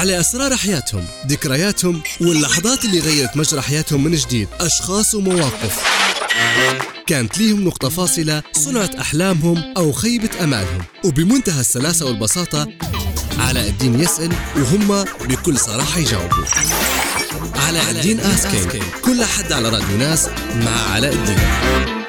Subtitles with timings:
[0.00, 4.48] على أسرار حياتهم ذكرياتهم واللحظات اللي غيرت مجرى حياتهم من جديد.
[4.60, 5.82] أشخاص ومواقف.
[7.06, 10.82] كانت ليهم نقطة فاصلة صنعت أحلامهم أو خيبة أمالهم.
[11.04, 12.68] وبمنتهى السلاسة والبساطة
[13.38, 16.44] علاء الدين يسأل وهم بكل صراحة يجاوبوا.
[17.54, 21.99] علاء الدين آسكينج كل حد على راديو ناس مع علاء الدين.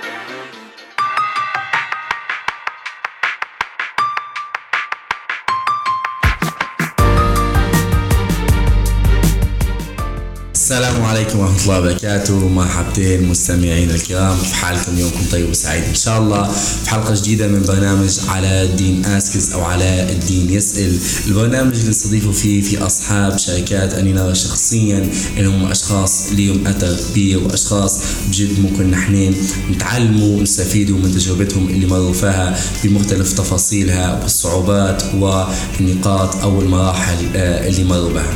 [11.42, 12.50] ورحمة الله وبركاته.
[12.50, 16.52] مرحبتين مستمعين الكرام في حالكم يومكم طيب وسعيد إن شاء الله.
[16.84, 21.00] في حلقة جديدة من برنامج علاء الدين أسكز أو علاء الدين يسأل.
[21.28, 27.44] البرنامج اللي نستضيفه فيه في أصحاب شركات أني نرى شخصيا إنهم أشخاص ليهم أثر كبير
[27.44, 29.36] وأشخاص بجد ممكن نحن
[29.72, 37.84] نتعلموا ونستفيدوا من تجربتهم اللي مروا فيها بمختلف تفاصيلها والصعوبات والنقاط أو المراحل آه، اللي
[37.84, 38.34] مروا بها.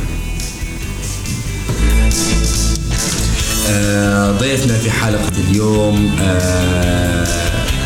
[4.30, 7.24] ضيفنا في حلقة اليوم آه،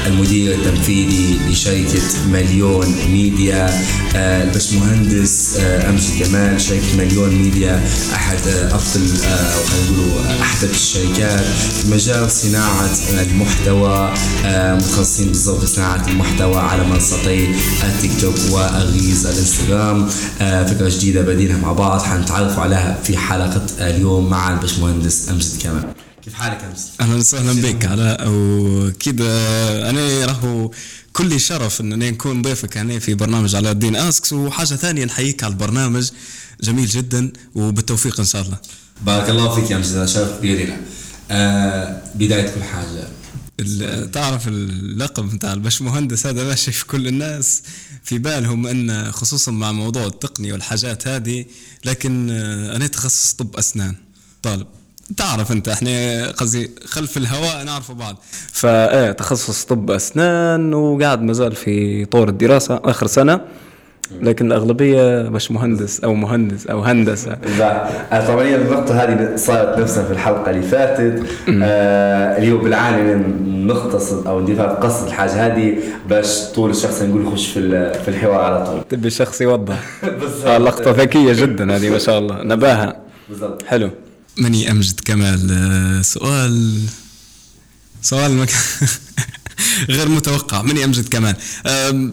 [0.06, 3.70] المدير التنفيذي لشركة مليون ميديا
[4.16, 7.84] آه، البشمهندس أمجد جمال شركة مليون ميديا
[8.14, 9.06] أحد أفضل
[9.66, 12.90] خلينا أحدث الشركات في مجال صناعة
[13.22, 14.12] المحتوى
[14.46, 17.48] متخصصين بالضبط صناعة المحتوى على منصتي
[17.84, 20.08] التيك توك وال reels الإنستغرام.
[20.40, 25.84] فكرة جديدة بادينها مع بعض حنتعرفوا عليها في حلقة اليوم مع البشمهندس أمجد كمال
[26.30, 27.84] كيف حالك أمس؟ أهلا وسهلا بك.
[27.84, 30.70] علاء واكيد أنا راهو
[31.12, 35.44] كل شرف إن أنا نكون ضيفك هنا في برنامج علاء الدين اسكس وحاجة ثانية نحييك
[35.44, 36.10] على البرنامج.
[36.62, 38.58] جميل جدا وبالتوفيق إن شاء الله.
[39.02, 40.80] بارك الله فيك يا امجد شرف كبير لنا.
[41.30, 43.08] آه بداية كل حاجة.
[44.06, 47.62] تعرف اللقب نتاع البشمهندس هذا ماشي في كل الناس.
[48.04, 51.44] في بالهم أن خصوصا مع موضوع التقنية والحاجات هذه
[51.84, 52.30] لكن
[52.74, 53.94] أنا تخصص طب أسنان.
[54.42, 54.66] طالب.
[55.16, 58.16] تعرف انت إحنا قصدي خلف الهواء نعرف بعض.
[58.52, 63.40] فايه تخصص طب أسنان وقاعد مازال في طور الدراسة آخر سنة
[64.20, 67.36] لكن الأغلبية مش مهندس أو مهندس أو هندسة.
[68.10, 71.22] طبعا هي النقطه هذه صارت نفسها في الحلقة اللي فاتت.
[71.62, 75.78] آه بنعاني من نختصر أو ندير قصد الحاجة هذه
[76.08, 78.80] باش طول الشخص نقول يخش في في الحوار على طول.
[78.88, 79.78] تبي الشخص يوضح.
[80.66, 82.42] لقطة ذكية جدا هذه ما شاء الله.
[82.42, 82.96] نباهه
[83.28, 83.62] بالضبط.
[83.62, 83.90] حلو.
[84.40, 86.82] مني أمجد كمال؟ آه، سؤال
[88.02, 88.50] سؤال مك...
[89.88, 90.62] غير متوقع.
[90.62, 91.36] مني أمجد كمال؟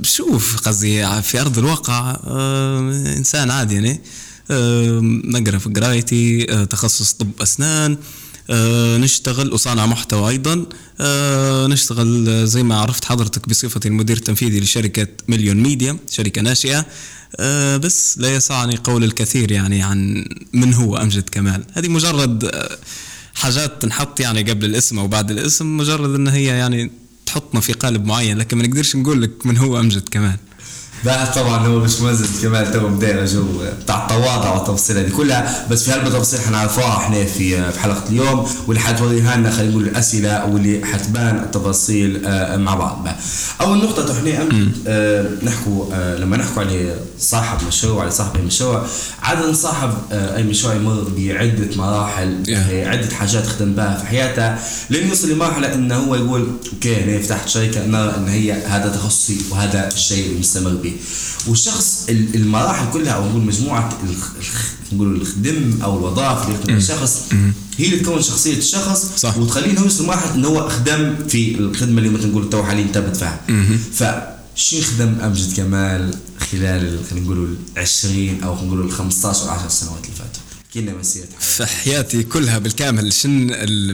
[0.05, 2.17] شوف قصدي في أرض الواقع
[3.17, 4.01] إنسان عادي يعني.
[5.31, 7.97] نقرا في قرايتي آه، تخصص طب أسنان آه،
[8.97, 10.66] نشتغل وصانع محتوى أيضا.
[11.68, 16.86] نشتغل زي ما عرفت حضرتك بصفتي المدير التنفيذي لشركة مليون ميديا شركة ناشئة.
[17.36, 21.63] آه، بس لا يسعني قول الكثير يعني عن من هو أمجد كمال.
[21.74, 22.78] هذه مجرد آه،
[23.34, 26.91] حاجات تنحط يعني قبل الاسم أو بعد الاسم مجرد أن هي يعني
[27.25, 30.38] تحطنا في قالب معين لكن ما نقدرش نقول لك من هو أمجد كمال.
[31.03, 33.44] لا طبعا هو مش مزج كمان تو بدايه جو
[33.84, 35.66] بتاع التواضع والتفصيل هذه كلها.
[35.72, 40.46] بس في هالتفاصيل حنعرفوها إحنا في في حلقة اليوم واللي حتوريها لنا خلينا نقول الأسئلة
[40.46, 43.07] واللي حتبان التفاصيل آه، مع بعض.
[43.62, 44.50] أول نقطة إحنا
[44.88, 48.86] آه، نحكوا آه، لما نحكوا على صاحب مشروع على صاحب المشروع
[49.22, 52.44] عادة صاحب أي مشروع يمر بعدة مراحل
[52.88, 54.56] عدة حاجات خدم بها في حياته
[54.90, 59.38] لين يوصل لمرحلة إنه هو يقول okay أنا فتحت شركة نرى إن هي هذا تخصصي
[59.52, 60.87] وهذا الشيء اللي مستمر به
[61.48, 63.98] والشخص المراحل كلها أو نقول مجموعة
[64.94, 67.22] نقول الخدم أو الوظائف اللي يخدم الشخص
[67.78, 69.38] هي اللي تكون شخصية الشخص صح.
[69.38, 73.40] وتخليه يوصل لمرحله انه هو خدم في الخدمة اللي مثلا نقول تو حاليا انتبهت فيها
[73.94, 74.03] ف
[74.56, 76.14] شو خدم أمجد كمال
[76.52, 80.16] خلال خلينا نقول 20 أو خلينا نقول 15 10 سنوات اللي
[80.73, 83.13] فاتوا كنا مسيرة في حياتي كلها بالكامل.
[83.13, 83.50] شن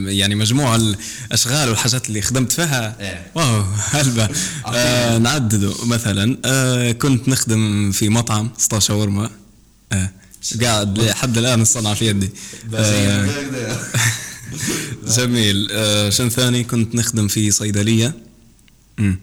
[0.07, 3.31] يعني مجموع الأشغال والحاجات اللي خدمت فيها؟ إيه.
[3.35, 3.61] واو
[3.91, 4.29] هلبة
[4.67, 5.73] آه نعدده.
[5.85, 9.29] مثلا آه كنت نخدم في مطعم سطا شاورما.
[9.91, 10.09] آه
[10.62, 12.30] قاعد لحد الآن الصنعة في يدي.
[12.74, 13.27] آه
[15.18, 15.68] جميل.
[15.71, 18.13] آه شن ثاني؟ كنت نخدم في صيدلية.
[18.98, 19.19] مم.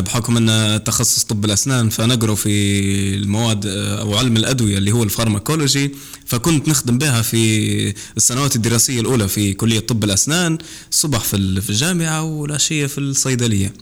[0.00, 5.90] بحكم أن تخصص طب الأسنان فنقرأ في المواد أو علم الأدوية اللي هو الفارماكولوجي
[6.26, 10.58] فكنت نخدم بها في السنوات الدراسية الأولى في كلية طب الأسنان
[10.90, 13.72] الصبح في الجامعة والعشية في الصيدلية.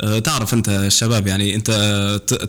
[0.00, 1.70] أه، تعرف أنت الشباب يعني أنت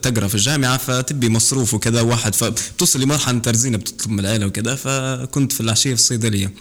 [0.02, 4.76] تقرأ في الجامعة فتبي مصروف وكذا واحد فبتوصل لمرحلة أنت رزينة بتطلب من العيلة وكذا
[4.76, 6.52] فكنت في العشية في الصيدلية.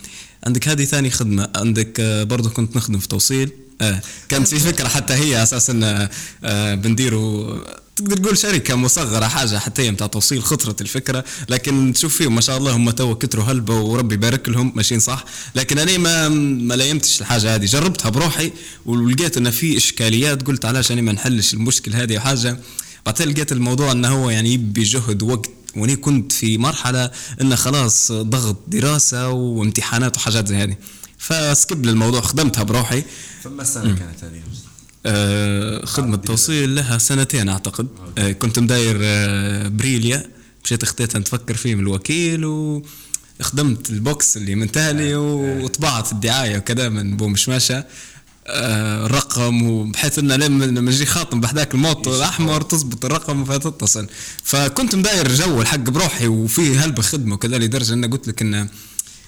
[0.46, 3.50] عندك هذه ثاني خدمة عندك أه، برضه كنت نخدم في توصيل.
[3.80, 4.00] آه.
[4.28, 6.08] كانت في فكرة حتى هي أساسا
[6.44, 7.58] آه بنديروا
[7.96, 12.40] تقدر تقول شركة مصغرة حاجة حتى هي متاع توصيل خطرة الفكرة لكن تشوف فيهم ما
[12.40, 15.24] شاء الله هم تو كتروا هلبة وربي يبارك لهم ماشيين صح.
[15.54, 18.52] لكن أنا ما ما لايمتش الحاجة هذه جربتها بروحي
[18.86, 22.58] ولقيت أن في إشكاليات قلت علاش أنا ما نحلش المشكل هذه وحاجة
[23.06, 27.10] بعدين لقيت الموضوع أنه هو يعني يبي جهد وقت واني كنت في مرحلة
[27.40, 30.76] إنه خلاص ضغط دراسة وامتحانات وحاجات زي هذه.
[31.20, 33.04] ف skip الموضوع خدمتها بروحي.
[33.42, 34.42] فما سنة كانت هذه؟
[35.06, 37.88] آه خدمة توصيل لها سنتين أعتقد.
[38.18, 38.32] آه.
[38.32, 40.30] كنت مداير آه بريليا.
[40.64, 42.82] مشيت اخذتها نتفكر فيه من الوكيل و
[43.40, 47.84] خدمت ال box اللي من تالي وطبعت الدعاية وكذا من بو مشماشة.
[48.46, 54.06] آه الرقم وبحيث إنه لما لما يجي خاطم بحذاك الموت الأحمر تزبط الرقم فتتصل.
[54.44, 58.68] فكنت مداير جو الحق بروحي وفي هلبة خدمة وكذا لدرجة إنه قلت لك إنه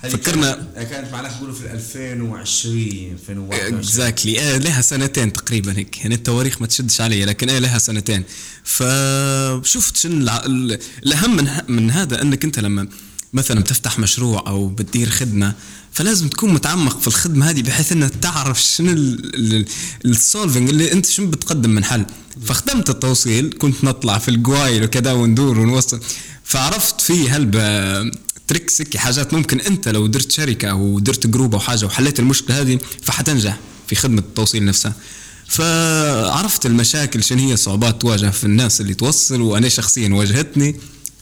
[0.03, 2.77] فكرنا كانت معناها نقولوا في 2020
[3.13, 5.99] 2021 exactly إيه لها سنتين تقريبا هيك.
[5.99, 8.25] يعني التواريخ ما تشدش علي لكن إيه لها سنتين.
[8.65, 10.29] فشفت شن
[11.03, 12.89] الأهم من, من هذا أنك أنت لما
[13.33, 15.55] مثلا بتفتح مشروع أو بتدير خدمة
[15.93, 18.91] فلازم تكون متعمق في الخدمة هذه بحيث انك تعرف شنو
[20.05, 22.07] ال solving اللي أنت شنو بتقدم من حل.
[22.47, 26.01] فخدمت التوصيل كنت نطلع في الجوايل وكذا وندور ونوصل.
[26.45, 27.61] فعرفت في هلبة
[28.53, 32.61] tricks هيك حاجات ممكن أنت لو درت شركة أو درت جروب أو حاجة وحليت المشكلة
[32.61, 34.93] هذه فحتنجح في خدمة التوصيل نفسها.
[35.47, 40.77] فعرفت المشاكل شنو هي الصعوبات تواجه في الناس اللي توصل وأنا شخصيا واجهتني.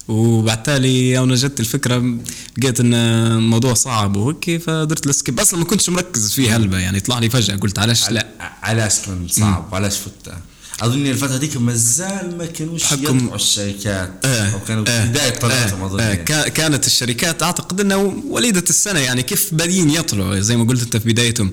[0.08, 2.18] وبالتالي يوم جت الفكرة
[2.58, 7.18] لقيت إن الموضوع صعب وهيك فدرت skip أصلا ما كنتش مركز فيه هلبة يعني طلع
[7.18, 8.26] لي فجأة قلت علاش لا؟
[8.62, 10.40] علاش كان صعب؟ وعلاش فتها
[10.82, 14.12] أظن الفترة ديك مازال ما كانوش يطلعوا الشركات.
[14.24, 16.14] آه أو كانوا آه بداية طلعتهم آه اظن آه
[16.48, 21.08] كانت الشركات أعتقد إنه وليدة السنة يعني كيف بادين يطلعوا؟ زي ما قلت أنت في
[21.12, 21.52] بدايتهم.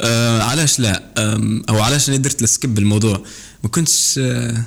[0.00, 1.02] آه علاش لا؟
[1.68, 3.22] أو علاش أنا درت السكيب الموضوع؟
[3.62, 4.62] ما كنتش آه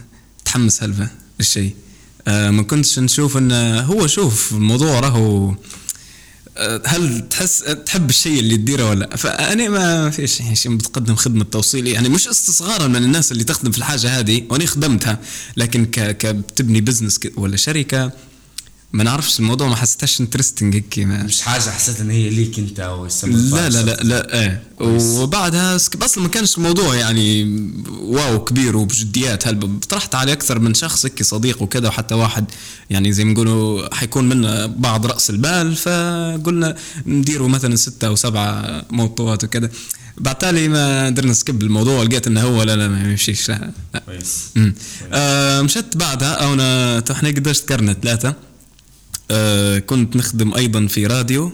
[0.45, 1.07] تحمس هلفه
[1.39, 1.75] الشيء
[2.27, 5.55] آه ما كنتش نشوف انه هو شوف الموضوع راهو
[6.85, 12.09] هل تحس تحب الشيء اللي تديره ولا فأنا ما فيش شيء بتقدم خدمة توصيل يعني
[12.09, 15.19] مش استصغارا من الناس اللي تخدم في الحاجة هذه وأنا خدمتها
[15.57, 15.99] لكن ك
[16.81, 18.11] business ولا شركة
[18.93, 23.07] ما نعرفش الموضوع ما حسيتهاش interesting هيك مش حاجة حسيت إن هي ليك أنت أو
[23.23, 24.63] لا لا لا لا إيه.
[24.79, 27.43] وبعدها أصلا ما كانش الموضوع يعني
[27.89, 29.47] wow كبير وبجديات.
[29.47, 32.45] هل طرحت عليه أكثر من شخص هيك صديق وكذا وحتى واحد
[32.89, 36.75] يعني زي ما نقولوا حيكون منا بعض رأس البال فقلنا
[37.05, 39.69] نديروا مثلا ستة أو سبعة موضوعات وكذا
[40.17, 43.71] بعتالي ما قدرنا نسكب الموضوع لقيت إنه هو لا لا ما يمشيش لا
[44.05, 44.43] كويس.
[45.13, 48.48] آه مشت بعدها أو أنا إحنا قديش ذكرنا ثلاثة.
[49.31, 51.51] آه كنت نخدم أيضا في راديو.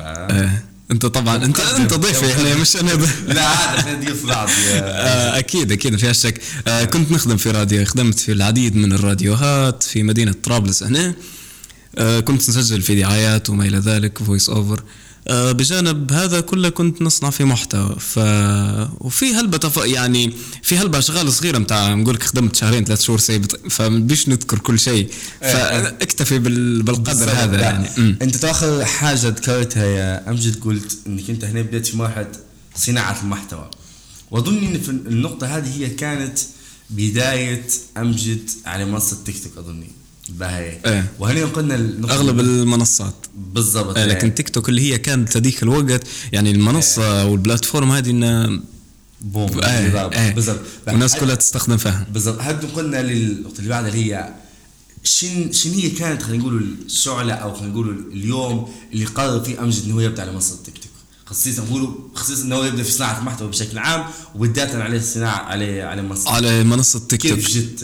[0.00, 0.50] آه
[0.90, 2.90] أنت طبعا انت أنت ضيفي إحنا مش أنا
[3.28, 6.40] لا عاد إحنا ضيوف بعض آه أكيد أكيد ما فيهاش شك.
[6.68, 11.14] آه كنت نخدم في راديو خدمت في العديد من الراديوهات في مدينة طرابلس هنا.
[11.98, 14.82] آه كنت نسجل في دعايات وما إلى ذلك voice over
[15.30, 17.96] بجانب هذا كله كنت نصنع في محتوى.
[18.00, 18.18] ف
[19.00, 19.76] وفي هلبة تف...
[19.76, 20.32] يعني
[20.62, 24.78] في هلبة أشغال صغيرة متاع نقول لك خدمت شهرين ثلاث شهور سيبت فباش نذكر كل
[24.78, 25.08] شيء.
[25.42, 25.52] إيه.
[25.52, 26.82] فاكتفي بال...
[26.82, 27.88] بالقدر هذا يعني.
[27.98, 28.16] م.
[28.22, 32.32] أنت تأخذ حاجة ذكرتها يا أمجد قلت إنك أنت هنا بديت في مرحلة
[32.76, 33.70] صناعة المحتوى.
[34.30, 36.38] وأظن إن في النقطة هذه هي كانت
[36.90, 37.66] بداية
[37.96, 39.90] أمجد على منصة تيك توك اظني
[40.28, 41.12] باهي إيه.
[41.18, 41.74] وهنا قلنا
[42.10, 43.14] أغلب المنصات.
[43.36, 43.98] بالضبط.
[43.98, 46.02] إيه لكن تيك توك اللي هي كانت هذيك الوقت
[46.32, 47.28] يعني المنصة إيه.
[47.28, 48.60] والبلاتفورم هذه انها
[49.20, 49.62] بوم.
[49.62, 50.34] إيه إيه.
[50.34, 50.60] بالضبط.
[50.86, 52.06] والناس كلها تستخدم فيها.
[52.12, 52.40] بالضبط.
[52.40, 54.34] هاد قلنا للنقطه اللي بعدها اللي هي
[55.04, 59.84] شن شن هي كانت خلينا نقول الشعلة أو خلينا نقول اليوم اللي قرر فيه أمجد
[59.84, 60.83] إنه هو يبدأ على منصة تيك توك
[61.26, 64.04] خصيصا نقولوا خصيصا إنه يبدأ في صناعة المحتوى بشكل عام
[64.34, 66.30] وبالذات على الصناعة على على منصة.
[66.30, 67.38] على منصة تيك توك.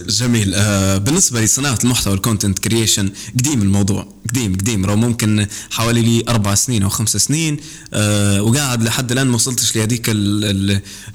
[0.09, 0.55] جميل.
[0.55, 4.09] آه بالنسبة لصناعة المحتوى ال content creation قديم الموضوع.
[4.31, 4.87] قديم قديم.
[4.87, 7.57] رو ممكن حوالي لي أربع سنين أو خمس سنين.
[7.95, 10.07] آه وقاعد لحد الآن ما وصلتش لهذيك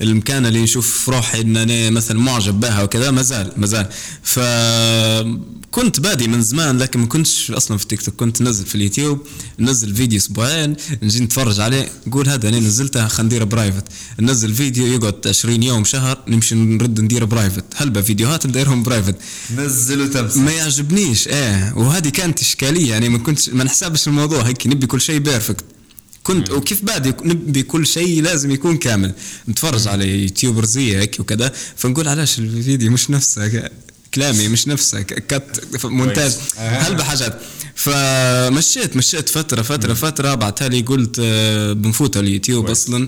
[0.01, 3.11] المكانة اللي نشوف روحي إن أنا مثلا معجب بها وكذا.
[3.11, 3.89] ما زال ما زال.
[4.23, 4.39] ف
[5.71, 8.15] كنت بادي من زمان لكن ما كنتش أصلا في تيك توك.
[8.15, 9.19] كنت نزل في اليوتيوب
[9.59, 11.89] نزل فيديو أسبوعين نجي نتفرج عليه.
[12.15, 13.83] نقول هذا أنا نزلتها خلينا ندير private
[14.19, 19.15] ننزل فيديو يقعد 20 يوم شهر نمشي نرد ندير private هلبة فيديوهات؟ نديرهم private
[19.57, 21.73] نزل وتمسح ما يعجبنيش إيه.
[21.77, 25.65] وهذه كانت إشكالية يعني ما كنتش ما نحسبش الموضوع هيك نبي كل شيء perfect
[26.23, 29.13] كنت وكيف بعد نبي كل شيء لازم يكون كامل.
[29.49, 33.69] نتفرج على YouTuber زي هيك وكذا فنقول علاش الفيديو مش نفسه
[34.13, 36.31] كلامي مش نفسه cut مونتاج.
[36.57, 37.41] هل بحاجات؟
[37.75, 40.35] فمشيت مشيت فترة فترة فترة.
[40.35, 43.07] بعدها لي قلت آه، بنفوت على اليوتيوب أصلا.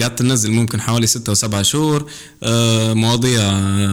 [0.00, 2.10] قعدت ننزل ممكن حوالي ستة وسبعة شهور.
[2.42, 3.42] آه، مواضيع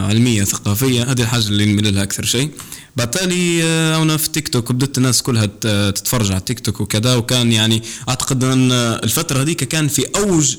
[0.06, 1.02] علمية ثقافية.
[1.02, 2.50] هذه الحاجة اللي نميل لها أكثر شيء.
[2.96, 5.46] بالتالي آه، أنا في تيك توك وبدأت الناس كلها
[5.90, 7.14] تتفرج على تيك توك وكذا.
[7.14, 10.56] وكان يعني أعتقد أن الفترة هذيك كان في أوج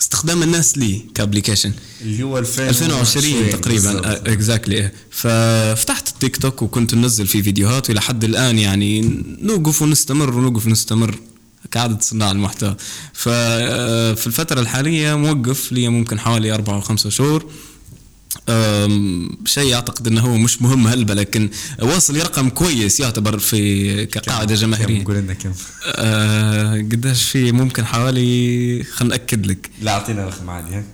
[0.00, 1.72] استخدام الناس ليه ك application.
[2.02, 4.16] اللي هو 2020 تقريبا.
[4.32, 9.00] exactly ففتحت التيك توك وكنت منزل فيه فيديوهات والى حد الآن يعني
[9.42, 11.18] نوقف ونستمر ونوقف ونستمر
[11.70, 12.76] كعادة صناع المحتوى.
[13.12, 17.50] ففي الفترة الحالية موقف لي ممكن حوالي أربعة أو خمسة شهور.
[19.44, 21.50] شيء أعتقد إنه هو مش مهم هلبة لكن
[21.82, 25.04] واصل رقم كويس يعتبر في كقاعدة جماهيرية.
[25.04, 25.52] قول لنا كم؟
[25.86, 29.70] آه قديش في؟ ممكن حوالي خلينا نأكد لك.
[29.82, 30.84] لا أعطينا رقم عادي ها؟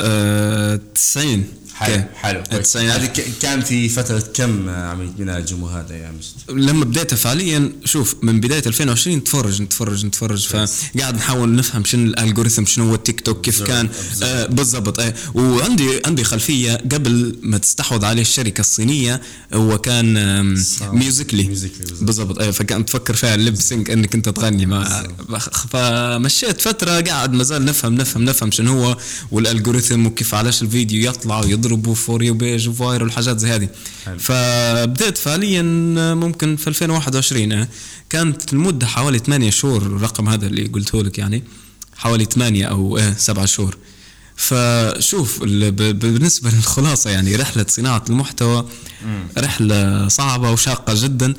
[0.00, 1.44] آه 90
[1.74, 2.42] حلو حلو
[2.74, 3.10] هذه
[3.42, 8.40] كان في فترة كم عمليه بناء الجمهور هذا يا مجد؟ لما بديتها فعليا شوف من
[8.40, 13.40] بداية 2020 نتفرج نتفرج نتفرج فقاعد نحاول نفهم شنو ال algorithm شنو هو التيك توك
[13.40, 13.88] كيف كان.
[14.22, 16.76] آه بالضبط آه وعندي عندي خلفية.
[16.76, 19.20] قبل ما تستحوذ عليه الشركة الصينية
[19.52, 20.14] هو كان
[20.92, 21.42] Musical.ly
[22.00, 22.38] بالضبط.
[22.38, 24.66] آه فكان تفكر فيها ال lip sync إنك أنت تغني.
[24.66, 25.04] مع
[25.70, 28.96] فمشيت فترة قاعد مازال نفهم نفهم نفهم شنو هو
[29.30, 31.63] وال algorithm وكيف علاش الفيديو يطلع ويضربوا
[31.94, 33.68] For You page و fire والحاجات زي هذه.
[34.18, 35.62] فبدأت فعليا
[36.14, 37.66] ممكن في 2021
[38.10, 41.44] كانت المدة حوالي 8 شهور الرقم هذا اللي قلته لك يعني
[41.96, 43.76] حوالي 8 أو إيه 7 شهور.
[44.36, 48.68] فشوف بالنسبة للخلاصة يعني رحلة صناعة المحتوى
[49.38, 51.34] رحلة صعبة وشاقة جدا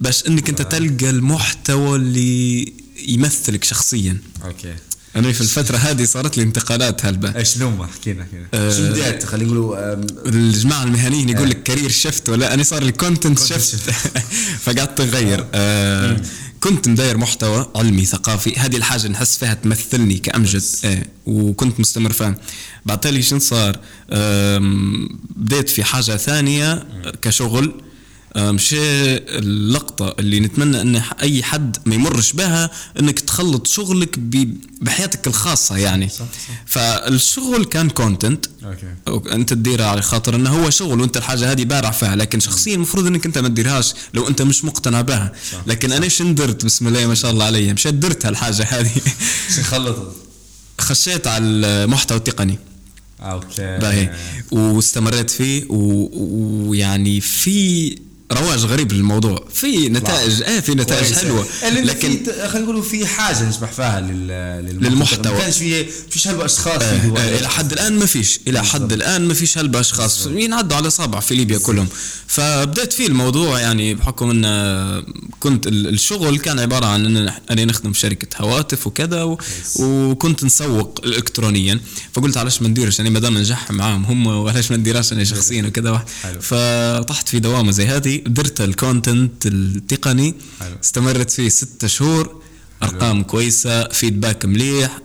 [0.00, 2.72] باش إنك أنت تلقى المحتوى اللي
[3.08, 4.18] يمثلك شخصيا.
[4.44, 4.74] okay.
[5.16, 7.42] أنا في الفترة هذه صارت لي انتقالات هلبة.
[7.42, 9.94] شنو أحكي لنا كذا شو بديت؟ خلينا نقولوا
[10.26, 13.76] الجماعة المهنيين يقول لك career شفت ولا؟ أنا صار لي content شفت
[14.64, 15.46] فقعدت أغير.
[15.54, 16.20] آه.
[16.60, 18.58] كنت مداير محتوى علمي ثقافي.
[18.58, 20.62] هذه الحاجة نحس فيها تمثلني كأمجد.
[20.84, 22.34] آه وكنت مستمر فيها.
[22.86, 23.80] بعد تالي شنو صار؟
[25.36, 26.86] بديت في حاجة ثانية
[27.22, 27.82] كشغل.
[28.36, 34.18] مشي اللقطة اللي نتمنى إن أي حد ما يمرش بها إنك تخلط شغلك
[34.80, 36.08] بحياتك الخاصة يعني.
[36.08, 36.62] صح صح.
[36.66, 38.46] فالشغل كان content
[39.08, 39.34] okay.
[39.34, 42.16] أنت تديرها على خاطر إنه هو شغل وأنت الحاجة هذه بارع فيها.
[42.16, 45.32] لكن شخصيا المفروض إنك أنت ما تديرهاش لو أنت مش مقتنع بها.
[45.52, 45.92] صح لكن.
[45.92, 47.72] أنا إيش درت بسم الله ما شاء الله علي.
[47.72, 48.90] مشيت درت هالحاجة هذه.
[49.70, 50.12] خلطت؟
[50.80, 52.58] خشيت على المحتوى التقني.
[53.20, 53.78] أوكي.
[53.78, 54.14] باهي.
[54.50, 57.96] واستمريت فيه ويعني في
[58.32, 59.48] رواج غريب للموضوع.
[59.54, 61.46] في نتائج إيه في نتائج حلوة.
[61.62, 65.32] لكن خلينا نقول في حاجة نسمح فيها للمحتوى.
[65.32, 68.40] ما كانش في فيش هلبة أشخاص آه آه إلى حد الآن ما فيش.
[68.48, 70.26] إلى حد الآن ما فيش هلبة أشخاص.
[70.26, 71.88] ينعدوا على اصابع في ليبيا كلهم.
[72.26, 75.04] فبدأت فيه الموضوع يعني بحكم إن
[75.40, 79.36] كنت الشغل كان عبارة عن إن أنا نخدم في شركة هواتف وكذا
[79.80, 81.80] وكنت نسوق الكترونيا.
[82.12, 85.62] فقلت علاش ما نديرش؟ يعني ما دام نجح معاهم هم وعلاش ما نديرش أنا شخصيا
[85.62, 86.04] وكذا
[86.40, 88.15] فطحت في دوامة زي هذه.
[88.26, 90.76] درت ال content التقني حلو.
[90.84, 92.42] استمرت فيه ستة شهور.
[92.82, 94.98] أرقام كويسة feedback مليح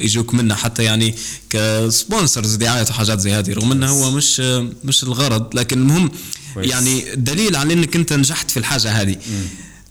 [0.00, 1.14] يجوك منه حتى يعني
[1.50, 4.40] ك sponsors دعايه وحاجات زي هذه رغم انه هو مش
[4.84, 6.10] مش الغرض لكن المهم
[6.56, 9.16] يعني دليل على إنك أنت نجحت في الحاجة هذه.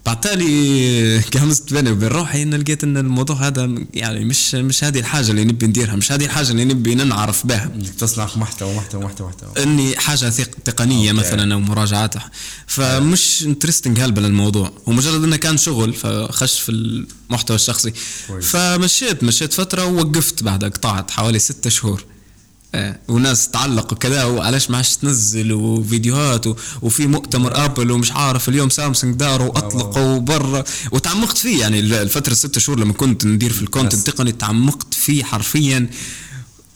[0.07, 4.99] بعد تالي كهمست بيني وبين روحي إن لقيت إن الموضوع هذا يعني مش مش هذه
[4.99, 7.71] الحاجة اللي نبي نديرها مش هذه الحاجة اللي نبي ننعرف بها.
[7.75, 9.63] إنك تصنع محتوى محتوى محتوى محتوى.
[9.63, 10.29] إني حاجة
[10.65, 11.19] تقنية okay.
[11.19, 12.13] مثلا أو مراجعات.
[12.67, 14.71] فمش interesting هلبة للموضوع.
[14.85, 17.93] ومجرد إنه كان شغل فخش في المحتوى الشخصي.
[18.41, 22.03] فمشيت مشيت فترة ووقفت بعدها قطعت حوالي ستة شهور.
[23.07, 26.45] وناس تعلقوا كذا وعلاش ما عادش تنزل وفيديوهات
[26.81, 31.59] وفي مؤتمر أبل ومش عارف اليوم سامسونج داروا واطلقوا برا وتعمقت فيه.
[31.59, 35.89] يعني الفترة الست شهور لما كنت ندير في ال content التقني تعمقت فيه حرفيا.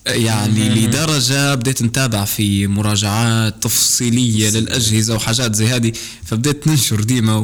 [0.06, 5.92] يعني لدرجة بديت نتابع في مراجعات تفصيلية للأجهزة وحاجات زي هذه.
[6.26, 7.36] فبديت ننشر ديما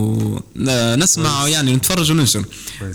[0.55, 2.45] ونسمع يعني نتفرج وننشر.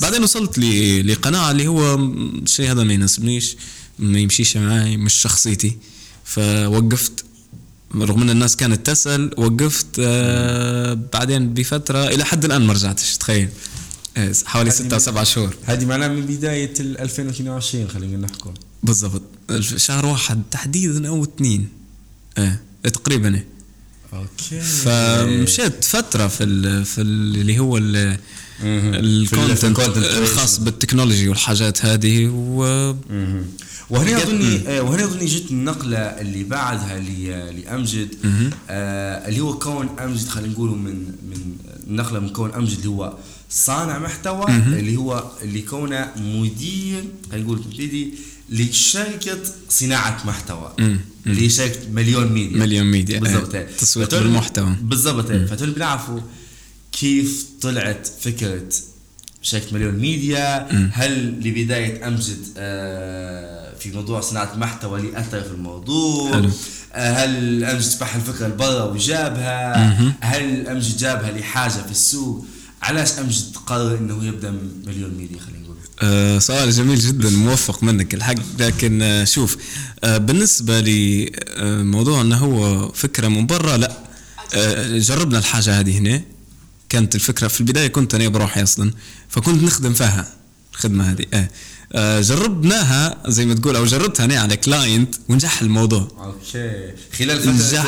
[0.01, 0.59] بعدين وصلت
[1.05, 3.57] لقناعة اللي هو الشيء هذا ما يناسبنيش.
[4.03, 5.77] ما يمشيش معي مش شخصيتي.
[6.25, 7.25] فوقفت
[7.95, 13.49] رغم إن الناس كانت تسأل وقفت آه بعدين بفترة إلى حد الآن ما رجعتش تخيل.
[14.17, 15.57] آه، حوالي ستة أو سبعة شهور.
[15.65, 19.23] هذه معناها من بداية 2022 خلينا نحكم بالضبط.
[19.77, 21.69] شهر واحد تحديدا أو اثنين.
[22.39, 23.45] إيه تقريبا.
[24.13, 24.61] okay.
[24.61, 27.79] فمشيت فترة في ال في ال اللي هو
[28.65, 32.95] ال content الخاص بال technology والحاجات هذه و
[33.91, 36.99] وهنا اظني آه، وهنا أظني جت النقلة اللي بعدها
[37.51, 38.09] لامجد
[38.71, 43.17] آه اللي هو كون أمجد خلينا نقول من من النقلة من كون أمجد اللي هو
[43.51, 48.15] صانع محتوى اللي هو اللي كونه مدير خلينا نقول مبتدي
[48.51, 49.39] لشركة
[49.69, 50.73] صناعة محتوى.
[51.27, 52.59] اللي هي شركة مليون ميديا.
[52.59, 53.21] مليون ميديا.
[53.21, 53.55] بالضبط.
[53.55, 53.69] إيه.
[53.79, 55.31] تسويق بالمحتوى بالضبط.
[55.31, 55.47] إيه.
[55.47, 56.21] فتقول بنعرفوا
[56.93, 58.63] كيف طلعت فكرة
[59.43, 60.69] شركة مليون ميديا.
[60.93, 66.51] هل لبداية أمجد آه في موضوع صناعة المحتوى اللي أثر في الموضوع؟ حلو.
[66.93, 69.93] آه هل أمجد بحث الفكرة لبرا وجابها.
[70.21, 72.45] هل أمجد جابها لحاجة في السوق؟
[72.83, 74.55] علاش أمجد قرر إنه يبدأ
[74.87, 78.35] مليون ميديا خلينا نقول؟ أه سؤال جميل جدا موفق منك الحق.
[78.59, 79.57] لكن آه شوف
[80.05, 83.93] أه بالنسبة لموضوع إنه هو فكرة من برا لا.
[84.55, 86.23] أه جربنا الحاجة هذه هنا.
[86.93, 88.91] كانت الفكرة في البداية كنت أنا بروحي أصلا.
[89.29, 90.27] فكنت نخدم فيها
[90.73, 91.27] الخدمة هذه.
[91.35, 92.21] آه.
[92.21, 96.09] جربناها زي ما تقول أو جربتها أنا على client ونجح الموضوع.
[96.19, 96.93] okay.
[97.19, 97.87] خلال فترة نجح.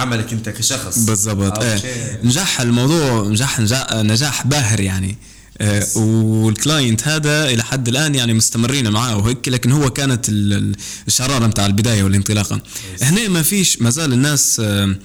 [0.00, 0.98] عملك أنت كشخص.
[0.98, 1.80] بالضبط إيه
[2.24, 5.18] نجح الموضوع نجح نجاح, نجاح باهر يعني.
[5.60, 11.46] آه وال client هذا إلى حد الآن يعني مستمرين معاه وهيك لكن هو كانت الشرارة
[11.46, 12.60] نتاع البداية والانطلاقة.
[13.02, 14.96] هنا ما فيش ما زال الناس آه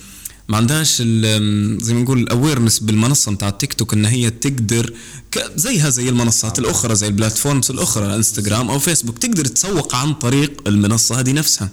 [0.50, 1.02] ما عندهاش
[1.82, 4.94] زي ما نقول ال awareness بالمنصة نتاع التيك توك إن هي تقدر
[5.56, 10.62] زيها زي المنصات الأخرى زي ال platforms الأخرى انستغرام أو فيسبوك تقدر تسوق عن طريق
[10.68, 11.70] المنصة هذه نفسها.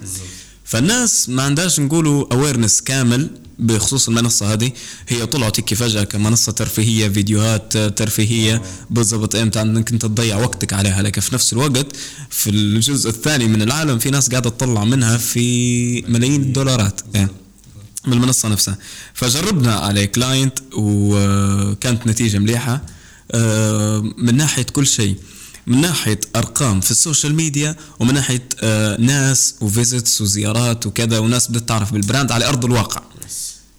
[0.63, 3.29] فالناس ما عندهاش نقولوا awareness كامل
[3.59, 4.71] بخصوص المنصة هذه.
[5.07, 8.61] هي طلعت هيك فجأة كمنصة ترفيهية فيديوهات ترفيهية.
[8.89, 11.01] بالضبط إمتى إنك أنت تضيع وقتك عليها.
[11.01, 11.87] لكن في نفس الوقت
[12.29, 17.01] في الجزء الثاني من العالم في ناس قاعدة تطلع منها في ملايين الدولارات.
[17.13, 17.31] يعني
[18.05, 18.77] من المنصه نفسها.
[19.13, 22.81] فجربنا على client وكانت نتيجة مليحة.
[23.31, 25.15] آه، من ناحية كل شيء.
[25.67, 31.19] من ناحية أرقام في ال social media ومن ناحية آه، ناس و visits وزيارات وكذا
[31.19, 33.01] وناس بدها تعرف بال brand على أرض الواقع.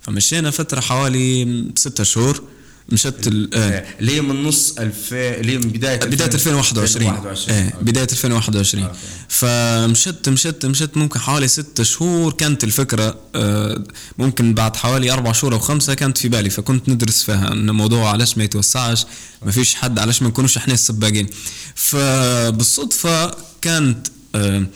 [0.03, 2.43] فمشينا فترة حوالي ستة شهور.
[2.89, 3.85] مشت اللي آه.
[4.01, 7.15] هي من نص 2000 اللي من بداية بداية 2021
[7.49, 8.97] إيه بداية 2021 أوكي.
[9.29, 13.85] فمشت مشت مشت ممكن حوالي ست شهور كانت الفكرة آه
[14.19, 18.11] ممكن بعد حوالي أربع شهور أو خمسة كانت في بالي فكنت ندرس فيها إن الموضوع
[18.11, 19.07] علاش ما يتوسعش
[19.45, 21.27] ما فيش حد علاش ما نكونوش إحنا السباقين
[21.75, 24.67] فبالصدفة كانت آه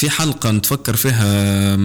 [0.00, 1.76] في حلقة نتفكر فيها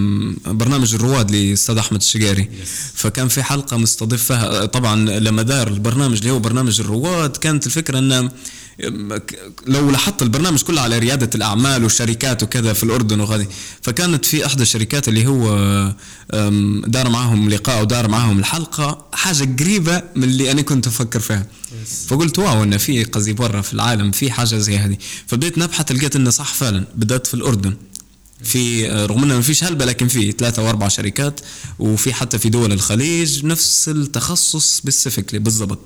[0.46, 2.50] برنامج الرواد لأستاذ أحمد الشقاري.
[2.94, 8.00] فكان في حلقة مستضيف فيها طبعا لما دار البرنامج اللي هو برنامج الرواد كانت الفكرة
[8.00, 8.32] انه
[9.68, 13.48] لو لاحظت البرنامج كله على ريادة الأعمال والشركات وكذا في الأردن وغادي.
[13.82, 15.48] فكانت في إحدى الشركات اللي هو
[16.88, 21.48] دار معاهم لقاء ودار معاهم الحلقة حاجة قريبة من اللي أنا كنت أفكر فيها.
[22.08, 24.98] فقلت wow إن في قصدي برا في العالم في حاجة زي هذه.
[25.28, 27.74] فبديت نبحث لقيت إنه صح فعلا بدأت في الأردن.
[28.44, 31.40] في رغم إنه ما فيش هلبة لكن في ثلاثة واربع شركات
[31.80, 35.80] وفي حتى في دول الخليج نفس التخصص specifically بالضبط.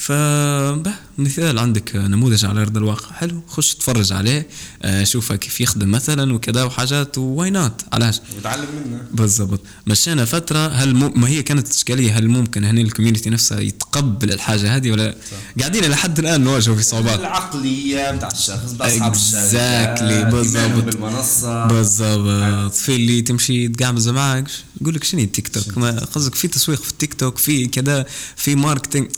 [0.00, 3.12] فبه مثال عندك نموذج على أرض الواقع.
[3.12, 4.48] حلو خش تفرج عليه
[4.82, 9.02] آه، شوفه كيف يخدم مثلا وكذا وحاجات why not؟ علاش؟ وتعلم منه.
[9.12, 9.60] بالضبط.
[9.86, 14.32] مشينا فترة هل مو ما هي كانت إشكالية هل ممكن هني ال community نفسها يتقبل
[14.32, 15.60] الحاجة هذه ولا؟ صح.
[15.60, 17.20] قاعدين لحد الآن نواجه في صعوبات.
[17.20, 20.84] العقلية بتاعت الشخص أصحاب exactly بالضبط.
[20.84, 21.66] بالمنصة.
[21.66, 22.72] بالضبط.
[22.72, 24.48] في اللي تمشي تقعمز معك
[24.80, 25.78] يقول لك شنو التيك توك؟
[26.14, 29.08] قصدك في تسويق في التيك توك في كذا في marketing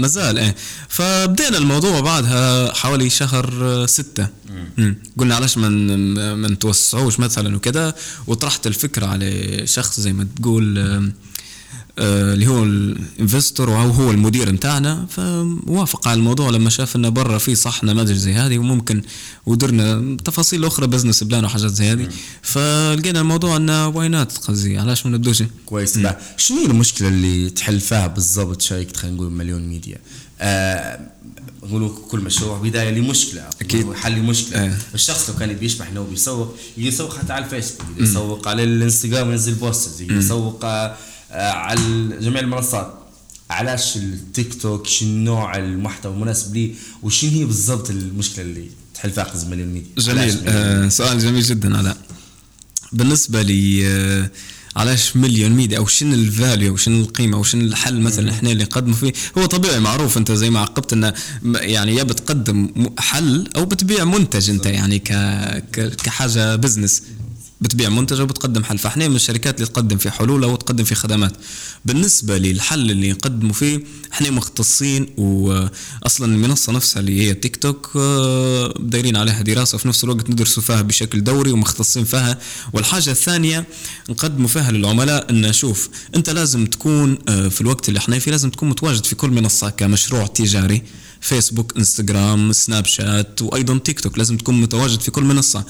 [0.00, 0.56] فمازال إيه.
[0.88, 4.28] فبدينا الموضوع بعدها حوالي شهر ستة.
[4.78, 4.96] مم.
[5.18, 5.68] قلنا علاش ما
[6.34, 7.94] ما نتوسعوش مثلا وكذا
[8.26, 11.08] وطرحت الفكرة على شخص زي ما تقول آه،
[12.00, 16.50] اللي هو ال investor وهو هو المدير نتاعنا فوافق على الموضوع.
[16.50, 19.02] لما شاف إنه برا في صح نماذج زي هذه وممكن
[19.46, 22.08] ودرنا تفاصيل أخرى business plan وحاجات زي هذه.
[22.42, 24.78] فلقينا الموضوع إنه why not قصدي.
[24.78, 25.98] علاش ما نبدوش؟ كويس.
[25.98, 29.96] بقى شنو المشكلة اللي تحل فيها بالضبط شركه خلينا نقول مليون ميديا؟
[30.40, 31.00] آه
[31.62, 33.92] نقولوا كل مشروع بداية لمشكله أكيد.
[33.92, 34.76] حل لمشكله آه.
[34.94, 40.02] الشخص لو كان يشبح إنه بيسوق يسوق حتى على الفيسبوك يسوق على الانستغرام ينزل posts
[40.02, 40.96] يسوق آه،
[41.30, 41.80] على
[42.20, 42.94] جميع المنصات.
[43.50, 49.24] علاش التيك توك؟ شنو نوع المحتوى المناسب لي؟ وشنو هي بالضبط المشكلة اللي تحل فيها
[49.44, 50.38] ميديا جميل.
[50.48, 51.96] آه سؤال جميل جدا علاء
[52.92, 54.30] بالنسبة لي آه
[54.76, 58.94] علاش مليون ميديا أو شنو ال value وشنو القيمة وشنو الحل مثلا إحنا اللي نقدمه
[58.94, 61.14] فيه؟ هو طبيعي معروف أنت زي ما عقبت انه
[61.54, 65.12] يعني يا بتقدم حل أو بتبيع منتج أنت يعني ك
[66.04, 67.02] كحاجة business
[67.60, 68.78] بتبيع منتج وبتقدم حل.
[68.78, 71.32] فاحنا من الشركات اللي تقدم في حلول أو تقدم في خدمات.
[71.84, 73.80] بالنسبة للحل اللي نقدمه فيه
[74.12, 80.04] إحنا مختصين واصلا المنصة نفسها اللي هي تيك توك آه، دايرين عليها دراسة وفي نفس
[80.04, 82.38] الوقت ندرسوا فيها بشكل دوري ومختصين فيها.
[82.72, 83.66] والحاجة الثانية
[84.10, 88.50] نقدموا فيها للعملاء إن شوف أنت لازم تكون آه، في الوقت اللي إحنا فيه لازم
[88.50, 90.82] تكون متواجد في كل منصة كمشروع تجاري.
[91.20, 95.64] فيسبوك انستغرام سناب شات وأيضا تيك توك لازم تكون متواجد في كل منصة.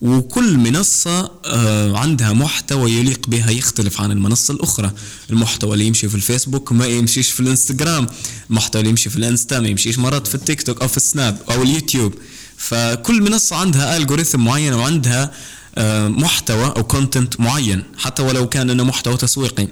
[0.00, 4.90] وكل منصة آه، عندها محتوى يليق بها يختلف عن المنصة الأخرى.
[5.30, 8.06] المحتوى اللي يمشي في الفيسبوك ما يمشيش في الإنستغرام.
[8.50, 11.62] المحتوى اللي يمشي في الإنستا ما يمشيش مرات في التيك توك أو في السناب أو
[11.62, 12.14] اليوتيوب.
[12.56, 15.32] فكل منصة عندها algorithm معين وعندها
[15.78, 19.68] آه، محتوى أو content معين حتى ولو كان إنه محتوى تسويقي.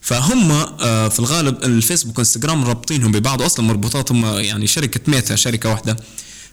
[0.00, 3.42] فهم آه، في الغالب الفيسبوك والانستغرام رابطينهم ببعض.
[3.42, 5.96] أصلا مربوطاتهم يعني شركة ميتا شركة واحدة.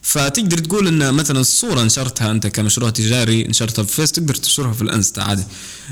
[0.06, 4.82] فتقدر تقول إن مثلا الصورة نشرتها أنت كمشروع تجاري نشرتها في فيس تقدر تنشرها في
[4.82, 5.44] الإنستا عادي.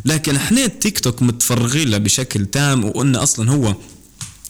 [0.05, 3.75] لكن إحنا التيك توك متفرغين له بشكل تام وإن أصلا هو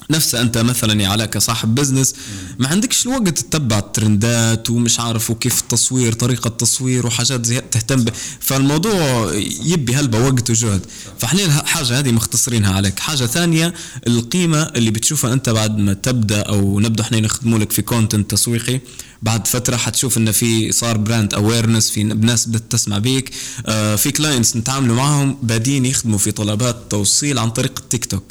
[0.10, 2.13] نفسه أنت مثلا يا علاء كصاحب business
[2.60, 8.04] ما عندكش الوقت تتبع ال trendات ومش عارف وكيف التصوير طريقة التصوير وحاجات زي تهتم
[8.04, 8.10] ب...
[8.39, 9.32] فالموضوع
[9.66, 10.82] يبي هلبة وقت وجهد.
[11.20, 13.00] فاحنا الحاجة هذه مختصرينها عليك.
[13.00, 13.74] حاجة ثانية
[14.08, 18.80] القيمة اللي بتشوفها أنت بعد ما تبدأ أو نبدأ إحنا نخدموا لك في content تسويقي
[19.22, 23.32] بعد فترة حتشوف انه في صار brand awareness في ناس بدات تسمع بيك
[23.66, 28.24] آه في clients نتعاملوا معهم بادين يخدموا في طلبات توصيل عن طريق التيك توك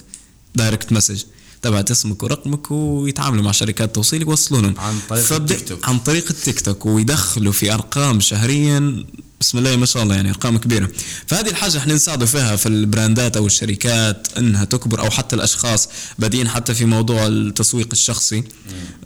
[0.54, 1.22] direct message
[1.62, 4.74] تبعت اسمك ورقمك ويتعاملوا مع شركات توصيل يوصلونهم.
[4.78, 5.88] عن طريق التيك توك.
[5.88, 9.04] عن طريق التيك توك ويدخلوا في أرقام شهريا
[9.42, 10.88] بسم الله ما شاء الله يعني أرقام كبيرة.
[11.26, 15.88] فهذه الحاجة إحنا نساعدوا فيها في ال brandات أو الشركات إنها تكبر أو حتى الأشخاص
[16.18, 18.44] بادين حتى في موضوع التسويق الشخصي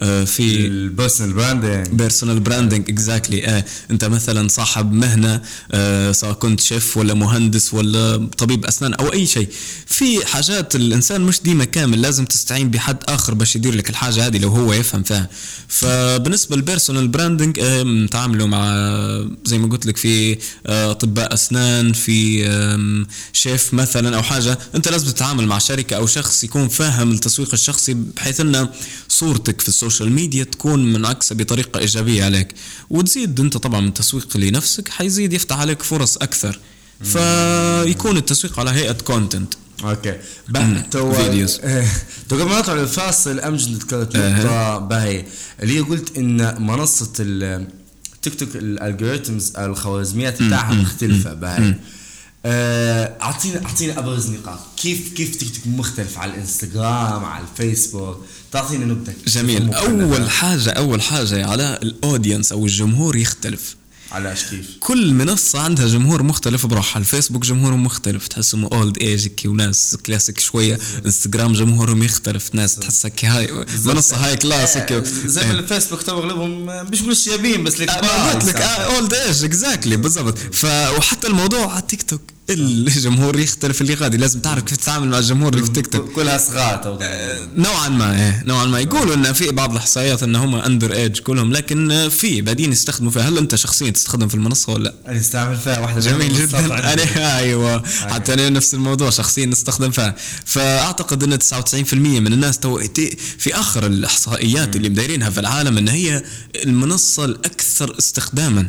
[0.01, 6.59] آه في ال personal branding personal branding exactly أنت مثلا صاحب مهنة آه سواء كنت
[6.59, 9.47] شيف ولا مهندس ولا طبيب أسنان أو أي شيء.
[9.85, 14.37] في حاجات الإنسان مش ديما كامل لازم تستعين بحد آخر باش يدير لك الحاجة هذه
[14.37, 15.29] لو هو يفهم فيها.
[15.67, 18.67] فبالنسبة لل personal branding آه نتعاملوا مع
[19.45, 20.26] زي ما قلت لك في
[20.65, 22.17] اطباء أسنان في
[23.33, 27.93] شيف مثلا أو حاجة أنت لازم تتعامل مع شركة أو شخص يكون فاهم التسويق الشخصي
[27.93, 28.69] بحيث أن
[29.09, 32.53] صورتك في ال social media تكون منعكسة بطريقة إيجابية عليك.
[32.89, 36.59] وتزيد أنت طبعا من التسويق لنفسك حيزيد يفتح عليك فرص أكثر.
[37.03, 39.53] فيكون التسويق على هيئة content
[39.83, 40.17] okay.
[40.91, 41.61] تو videos
[42.29, 45.25] تو قبل ما نطلع للفاصل أمجد ذكرت نقطة باهي.
[45.63, 47.13] اللي هي قلت إن منصة
[48.21, 51.75] تيك توك ال algorithms الخوارزميات بتاعها مختلفة باهي
[53.21, 54.59] اعطينا اعطينا أبرز نقاط.
[54.77, 59.73] كيف كيف تيك توك مختلف على الإنستغرام على الفيسبوك؟ تعطينا نبذه جميل.
[59.73, 63.75] أول حاجة أول حاجة على ال audience أو الجمهور يختلف.
[64.17, 66.99] على كيف؟ كل منصة عندها جمهور مختلف بروحها.
[66.99, 68.27] الفيسبوك جمهورهم مختلف.
[68.27, 70.79] تحسهم old age وناس كلاسيك شوية.
[71.05, 72.55] انستغرام جمهورهم يختلف.
[72.55, 77.63] ناس تحسها هاي منصة هاي كلاسيك آه، زي ما الفيسبوك تو أغلبهم مش مش شيابين
[77.63, 80.37] بس لك قلت لك old age exactly بالضبط.
[80.65, 85.53] وحتى الموضوع على تيك توك الجمهور يختلف اللي غادي لازم تعرف كيف تتعامل مع الجمهور
[85.53, 88.79] اللي في تيك توك كلها صغار آه، نوعا ما إيه نوعا ما.
[88.79, 93.21] يقولوا إن في بعض الإحصائيات إن هم under age كلهم لكن في بعدين يستخدموا فيها.
[93.29, 96.93] هل أنت شخصيا تستخدم في المنصة ولا؟ لا؟ أنا أستعمل فيها واحدة جميل جدا.
[96.93, 97.83] أنا أيوه.
[97.87, 100.15] حتى أنا نفس الموضوع شخصيا نستخدم فيها.
[100.45, 102.79] فأعتقد إن 99% من الناس تو
[103.37, 106.23] في آخر الإحصائيات اللي مدايرينها في العالم إن هي
[106.55, 108.67] المنصة الأكثر استخداما.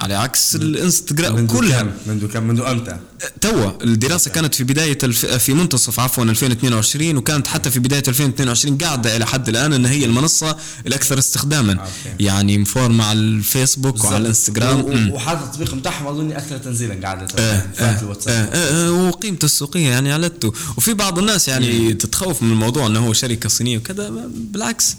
[0.00, 1.86] على عكس الإنستغرام كلها.
[2.06, 2.96] منذ كم منذ إمتى؟
[3.40, 5.26] توا الدراسة كانت في بداية الف...
[5.26, 10.04] في منتصف عفوا 2022 وكانت حتى في بداية 2022 قاعدة إلى حد الآن إن هي
[10.04, 11.72] المنصة الأكثر استخداما.
[11.72, 12.24] okay.
[12.24, 14.12] يعني متفوق على الفيسبوك بالضبط.
[14.12, 15.10] وعلى الإنستغرام.
[15.10, 17.26] وحتى التطبيق بتاعهم اظني أكثر تنزيلا قاعدة.
[17.38, 22.52] آه آه آه آه آه وقيمته السوقية يعني علته وفي بعض الناس يعني تتخوف من
[22.52, 24.96] الموضوع إنه هو شركة صينية وكذا بالعكس.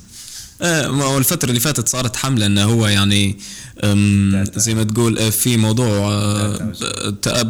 [0.62, 3.38] آه الفترة اللي فاتت صارت حملة إنه هو يعني
[4.56, 6.72] زي ما تقول آه، في موضوع آه،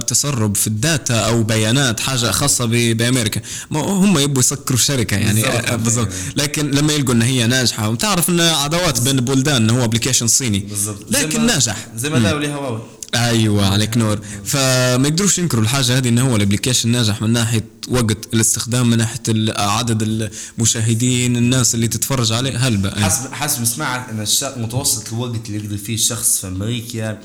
[0.08, 3.42] تسرب في ال data أو بيانات حاجة خاصة بأمريكا.
[3.72, 5.46] هم يبوا يسكروا الشركة يعني.
[5.46, 6.08] آه، بالضبط.
[6.36, 10.60] لكن لما يلقوا ان هي ناجحة وتعرف إن عداوات بين البلدان هو application صيني.
[10.60, 11.06] بالضبط.
[11.12, 11.88] لكن ناجح.
[11.96, 12.82] زي ما دارو لي هواوي
[13.16, 14.20] أيوه عليك نور.
[14.46, 18.98] فما يقدروش ينكروا الحاجة هذه انه هو ال application ناجح من ناحية وقت الاستخدام من
[18.98, 19.20] ناحية
[19.58, 22.92] عدد المشاهدين الناس اللي تتفرج عليه هلبة.
[23.02, 24.26] حسب حسب سمعت إن
[24.58, 27.20] متوسط الوقت اللي يقدر فيه الشخص في أمريكا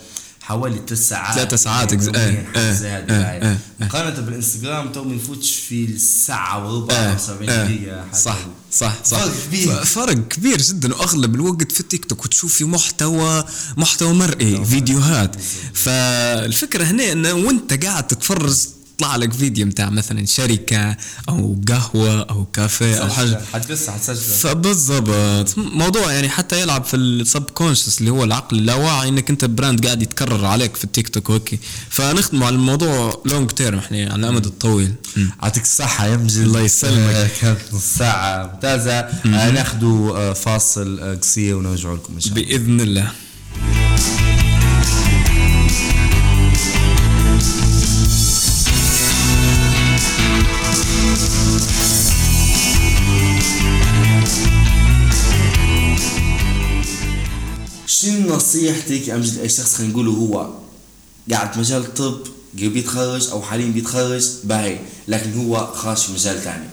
[0.47, 6.67] حوالي ثلاث ساعات ثلاث ساعات إيه إيه إيه مقارنة بالإنستغرام تو ما نفوتش في الساعة
[6.67, 8.37] وربع آه 70 دقيقة صح
[8.73, 9.19] صح صح.
[9.19, 9.85] فرق كبير.
[9.85, 10.95] فرق كبير جدا.
[10.95, 13.45] وأغلب الوقت في التيك توك وتشوفي محتوى
[13.77, 15.37] محتوى مرئي فيديوهات.
[15.75, 18.57] فالفكرة هنا انه وأنت قاعد تتفرج
[18.97, 20.97] يطلع لك فيديو بتاع مثلا شركة
[21.29, 23.41] أو قهوة أو كافيه أو حاجة.
[23.53, 24.17] حتقص حتسجل.
[24.17, 25.59] فبالضبط.
[25.59, 30.03] موضوع يعني حتى يلعب في ال subconscious اللي هو العقل اللاواعي إنك أنت brand قاعد
[30.03, 31.59] يتكرر عليك في التيك توك okay.
[31.91, 34.95] فنخدم على الموضوع long term إحنا على الأمد الطويل.
[35.43, 37.15] يعطيك الصحة يا مجد الله يسلمك.
[37.15, 42.45] آه، كانت نص ساعه ممتازه آه، ناخذوا آه، فاصل قصير ونرجع لكم إن شاء الله.
[42.45, 43.13] بإذن الله.
[58.29, 60.51] نصيحتك امجد أي شخص خلينا نقوله هو
[61.31, 62.21] قاعد في مجال الطب
[62.59, 66.65] قريب يتخرج أو حاليا بيتخرج باهي لكن هو خاش في مجال ثاني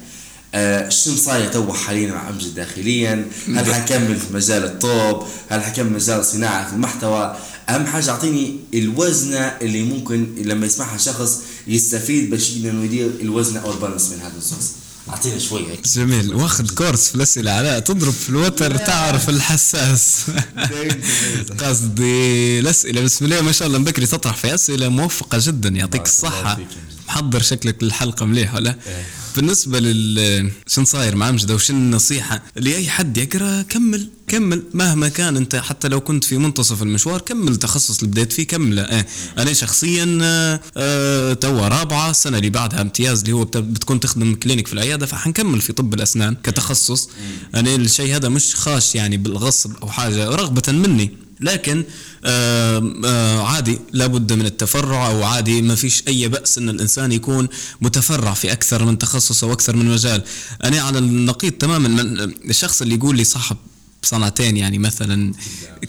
[0.55, 5.93] آه شنو صاير تو حاليا مع امجد داخليا؟ هل حكمل في مجال الطب؟ هل حكمل
[5.93, 7.37] مجال صناعة المحتوى؟
[7.69, 13.71] أهم حاجة أعطيني الوزنة اللي ممكن لما يسمعها شخص يستفيد باش إنه يدير الوزنة أو
[13.71, 14.71] البالانس من هذا الشخص.
[15.09, 15.87] اعطينا شوي هيك.
[15.87, 16.33] جميل.
[16.33, 17.51] واخذ كورس في الأسئلة.
[17.51, 20.17] علاء تضرب في الوتر تعرف الحساس.
[21.61, 23.01] قصدي الأسئلة.
[23.01, 23.79] بسم الله ما شاء الله.
[23.79, 25.69] بكري تطرح في أسئلة موفقة جدا.
[25.69, 26.59] يعطيك الصحة.
[27.07, 29.05] محضر شكلك للحلقة مليح ولا؟ إيه.
[29.35, 34.63] بالنسبة لل شن صاير مع أمجد وشن النصيحه لأي حد يقرأ كمل كمل.
[34.73, 38.81] مهما كان أنت حتى لو كنت في منتصف المشوار كمل التخصص اللي بديت فيه كمله
[38.81, 39.05] آه
[39.37, 40.19] أنا شخصيا
[40.77, 45.61] آه, توا رابعة السنة اللي بعدها امتياز اللي هو بتكون تخدم كلينيك في العيادة فحنكمل
[45.61, 47.09] في طب الأسنان كتخصص.
[47.55, 51.11] أنا الشيء هذا مش خاش يعني بالغصب أو حاجة رغبة مني.
[51.43, 51.83] لكن
[52.25, 57.47] آه آه عادي لابد من التفرع أو عادي ما فيش أي بأس إن الإنسان يكون
[57.81, 60.23] متفرع في أكثر من تخصص أو أكثر من مجال.
[60.63, 63.57] أنا على النقيض تماما من الشخص اللي يقول لي صاحب
[64.05, 65.33] صنعتين يعني مثلا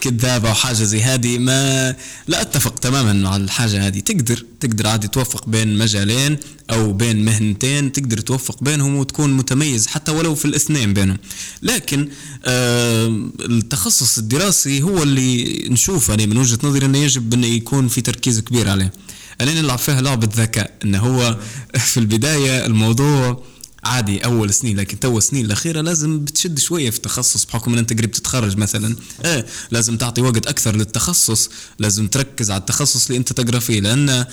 [0.01, 1.95] كذابة أو حاجة زي هذه ما
[2.29, 4.01] لا أتفق تماما مع الحاجة هذه.
[4.01, 6.37] تقدر تقدر عادي توفق بين مجالين
[6.71, 11.19] أو بين مهنتين تقدر توفق بينهم وتكون متميز حتى ولو في الاثنين بينهم.
[11.63, 12.09] لكن
[12.45, 13.07] آه
[13.41, 18.41] التخصص الدراسي هو اللي نشوف يعني من وجهة نظري إنه يجب إنه يكون في تركيز
[18.41, 18.93] كبير عليه.
[19.41, 21.39] أنا نلعب فيها لعبة ذكاء إنه هو
[21.93, 23.43] في البداية الموضوع
[23.87, 27.93] عادي أول سنين لكن تو السنين الأخيرة لازم بتشد شوية في التخصص بحكم إن أنت
[27.99, 28.97] قريب تتخرج مثلا.
[29.25, 34.27] إيه لازم تعطي وقت أكثر للتخصص لازم تركز على التخصص اللي أنت تقرأ فيه لأن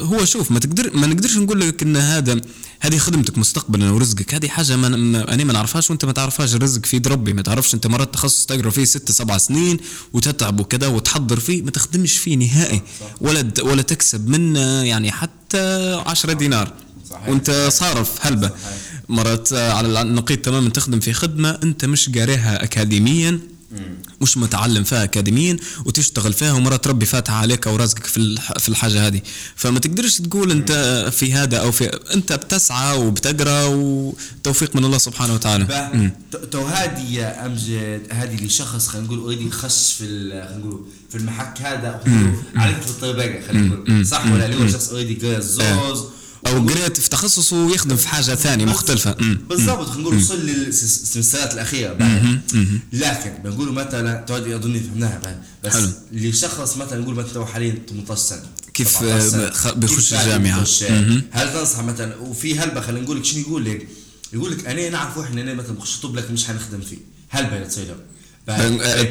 [0.00, 2.40] هو شوف ما تقدر ما نقدرش نقول لك إن هذا
[2.80, 4.34] هذه خدمتك مستقبلا ورزقك.
[4.34, 7.32] هذه حاجة ما أنا ما نعرفهاش وأنت ما تعرفهاش الرزق في ربي.
[7.32, 9.78] ما تعرفش أنت مرات تخصص تقرأ فيه ست سبع سنين
[10.12, 12.82] وتتعب وكذا وتحضر فيه ما تخدمش فيه نهائي.
[13.20, 16.72] ولا ولا تكسب منه يعني حتى 10 دينار.
[17.14, 17.28] صحيح.
[17.28, 18.50] وانت صارف هلبة.
[19.08, 23.40] مرات على النقيض تماما تخدم في خدمة انت مش قاريها اكاديميا
[24.20, 29.06] مش متعلم فيها أكاديميا وتشتغل فيها ومرة تربي فاتحة عليك أو رزقك في في الحاجة
[29.06, 29.20] هذه.
[29.56, 30.72] فما تقدرش تقول انت
[31.12, 36.10] في هذا أو في انت بتسعى وبتقرأ وتوفيق من الله سبحانه وتعالى.
[36.50, 41.16] تو هذه يا أمجد هذه اللي شخص خلينا نقول already خش في خلينا نقول في
[41.18, 42.00] المحك هذا
[42.56, 44.06] عليك في الطريقة خلينا نقول.
[44.06, 46.04] صح ولا اللي هو شخص already زوز
[46.46, 49.12] أو قريت في تخصص ويخدم في حاجة ثانية مختلفة.
[49.48, 51.92] بالضبط خلينا نقول وصل للسنوات الأخيرة
[52.92, 55.88] لكن بنقول مثلا تودي اظني فهمناها بس حلو.
[56.12, 58.42] اللي شخص مثلا نقول مثلا حاليا 18 سنة
[58.74, 59.02] كيف
[59.76, 60.64] بيخش الجامعة؟
[61.30, 63.88] هل تنصح مثلا؟ وفي هلبة خلينا نقول لك شنو يقول لك؟
[64.32, 66.98] يقول لك أنا نعرف إحنا أنا مثلا بخش طب لكن مش حنخدم فيه.
[67.28, 67.96] هلبة تصير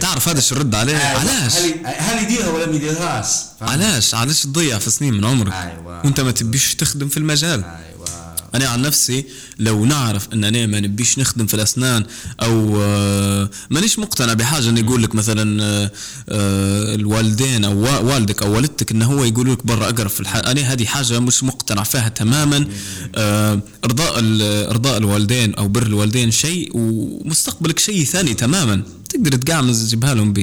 [0.01, 1.19] تعرف هذا شو الرد عليه؟ أيوة.
[1.19, 1.53] علاش؟
[1.85, 3.27] هل يديرها ولا ما يديرهاش؟
[3.61, 7.93] علاش؟ علاش تضيع في سنين من عمرك؟ أيوه وأنت ما تبيش تخدم في المجال أيوه
[8.55, 9.25] أنا عن نفسي
[9.59, 12.05] لو نعرف أن أنا ما نبيش نخدم في الأسنان
[12.41, 15.89] أو آه، مانيش مقتنع بحاجة انه يقول لك مثلا
[16.95, 20.35] الوالدين أو والدك أو والدتك انه هو يقول لك برا اقرا في الح...
[20.35, 22.67] أنا هذه حاجة مش مقتنع فيها تماما
[23.85, 24.13] إرضاء
[24.69, 28.83] إرضاء الوالدين أو بر الوالدين شيء ومستقبلك شيء ثاني تماما
[29.23, 30.33] تقدر تقعمز تجيبها لهم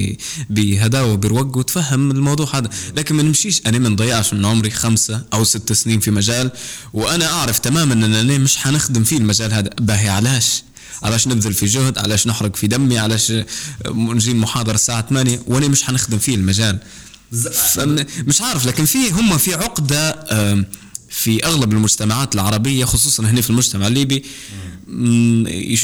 [0.50, 2.70] بهداوة بروق وتفهم الموضوع هذا.
[2.96, 3.62] لكن ما نمشيش.
[3.66, 6.50] أنا ما نضيعش من عمري خمسة أو ست سنين في مجال
[6.92, 9.70] وأنا أعرف تماما إن أنا مش حنخدم فيه المجال هذا.
[9.80, 10.62] باهي علاش؟
[11.02, 13.32] علاش نبذل في جهد؟ علاش نحرق في دمي؟ علاش
[13.86, 16.78] نجي المحاضره الساعة 8 وأنا مش حنخدم فيه المجال.
[18.18, 20.26] مش عارف لكن في هم في عقدة
[21.10, 24.24] في أغلب المجتمعات العربية خصوصا هنا في المجتمع الليبي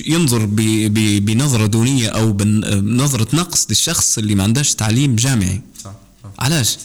[0.07, 0.49] ينظر
[1.21, 5.61] بنظرة دونية أو بنظره نقص للشخص اللي ما عندهش تعليم جامعي.
[5.85, 5.93] صح.
[6.39, 6.77] علاش؟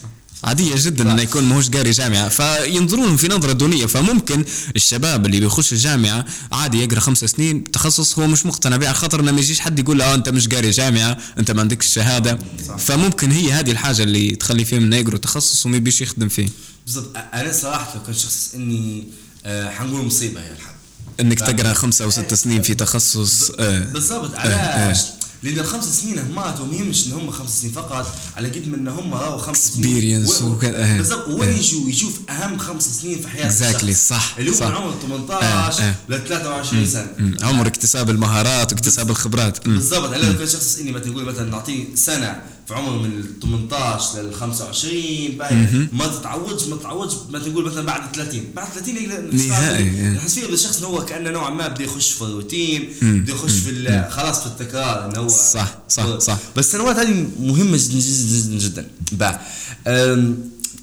[0.43, 2.29] عادية جدا إنه يكون ماهوش قاري جامعة.
[2.29, 3.85] فينظرون في نظرة دونية.
[3.85, 9.21] فممكن الشباب اللي بيخش الجامعة عادي يقرأ خمس سنين تخصص هو مش مقتنع به خاطر
[9.21, 12.39] ما يجيش حد يقول له آه أنت مش قاري جامعة أنت ما عندكش شهادة.
[12.77, 16.49] فممكن هي هذه الحاجة اللي تخلي فيه إنه يقرا تخصص وما يبيش يخدم فيه.
[16.85, 17.17] بالضبط.
[17.33, 19.07] أنا صراحة لو كنت شخص إني
[19.45, 20.73] آه حنقول مصيبة هي الحال
[21.19, 24.35] إنك تقرأ خمسة أو ست سنين في تخصص آه بالضبط.
[24.35, 25.05] علاش آه.
[25.43, 28.15] لأن الخمس سنين هماتهم مش إن هم خمس سنين فقط.
[28.37, 29.85] على قد ما إن هم راهو خمس سنين.
[29.85, 30.97] experience آه.
[30.97, 31.27] بالضبط.
[31.27, 31.53] وين آه.
[31.57, 35.95] يجوا؟ يشوف أهم خمس سنين في حياته exactly صح اللي هو من عمر 18 آه.
[36.09, 37.07] ل 23 سنة.
[37.41, 39.67] عمر اكتساب المهارات واكتساب الخبرات.
[39.67, 40.13] بالضبط.
[40.13, 44.33] أنا لو كان شخص إني مثلا نقول مثلا نعطيه سنة في عمر من 18 لل
[44.33, 50.53] 25 ما تتعودش ما تتعودش مثلا نقول مثلا بعد 30 بعد 30 نهائي نحس فيه
[50.53, 54.47] الشخص انه هو كأنه نوعا ما بده يخش في الروتين بده يخش في خلاص في
[54.47, 56.37] التكرار انه هو صح صح صح.
[56.55, 58.87] بس السنوات هذه مهمة جدا جدا جدا.
[59.11, 59.39] جدا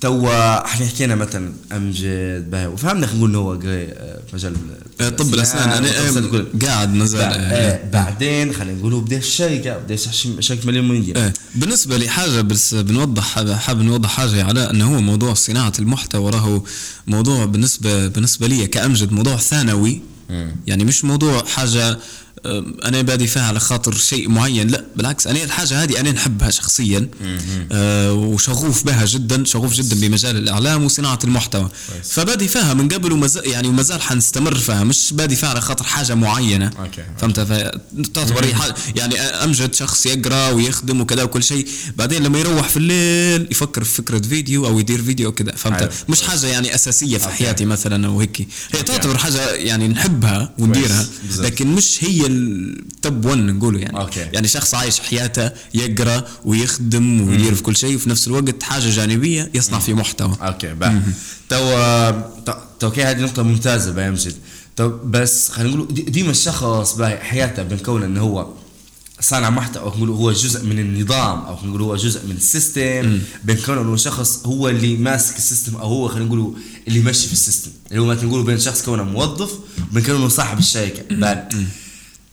[0.01, 2.67] توا إحنا حكينا مثلا امجد باهي.
[2.67, 3.95] وفهمنا خلينا نقول هو في
[4.33, 4.57] مجال
[5.01, 9.97] آه، طب الأسنان أنا قاعد مازال آه، بعدين خلينا نقول بدا الشركة بدا
[10.41, 15.01] شركة مليون مليون آه، بالنسبة لي حاجة بس بنوضح حاب نوضح حاجة على إنه هو
[15.01, 16.63] موضوع صناعة المحتوى راهو
[17.07, 20.01] موضوع بالنسبة بالنسبة لي كأمجد موضوع ثانوي.
[20.67, 21.99] يعني مش موضوع حاجة
[22.85, 24.69] أنا بادي فيها على خاطر شيء معين.
[24.69, 27.09] لا بالعكس أنا الحاجة هذه أنا نحبها شخصيا.
[27.73, 31.69] آه وشغوف بها جدا شغوف جدا بمجال الإعلام وصناعة المحتوى.
[32.05, 34.85] فبادي فيها من قبل ومازال يعني ومازال حنستمر فيها.
[34.85, 36.71] مش بادي فيها على خاطر حاجة معينة.
[36.79, 37.05] okay.
[37.19, 37.41] فهمت؟
[38.15, 38.55] تعتبر
[38.97, 41.69] يعني أمجد شخص يقرأ ويخدم وكذا وكل شيء.
[41.97, 46.23] بعدين لما يروح في الليل يفكر في فكرة فيديو أو يدير فيديو وكذا فهمت؟ مش
[46.23, 48.49] حاجة يعني أساسية في حياتي مثلا أو هيك.
[48.75, 51.07] هي تعتبر حاجة يعني نحبها ونديرها
[51.39, 54.01] لكن مش هي ال top 1 نقوله يعني.
[54.01, 54.21] okay.
[54.21, 59.51] يعني شخص عايش حياته يقرأ ويخدم ويدير في كل شيء وفي نفس الوقت حاجة جانبية
[59.55, 60.37] يصنع في محتوى.
[60.43, 61.03] okay بقى
[61.49, 64.31] تو تو هذه نقطة ممتازة يمشي
[64.77, 68.47] تو بس خلينا نقول ديما الشخص باهي حياته بنكون إنه هو
[69.21, 73.19] صانع محتوى أو نقول هو جزء من النظام أو نقول هو جزء من ال system
[73.45, 76.55] بنكون إنه شخص هو اللي ماسك ال system أو هو خلينا نقول
[76.89, 77.71] اللي ماشي في ال system.
[77.91, 79.51] اللي هو ما نقول بين شخص كونه موظف
[79.91, 81.03] وبين إنه صاحب الشركة.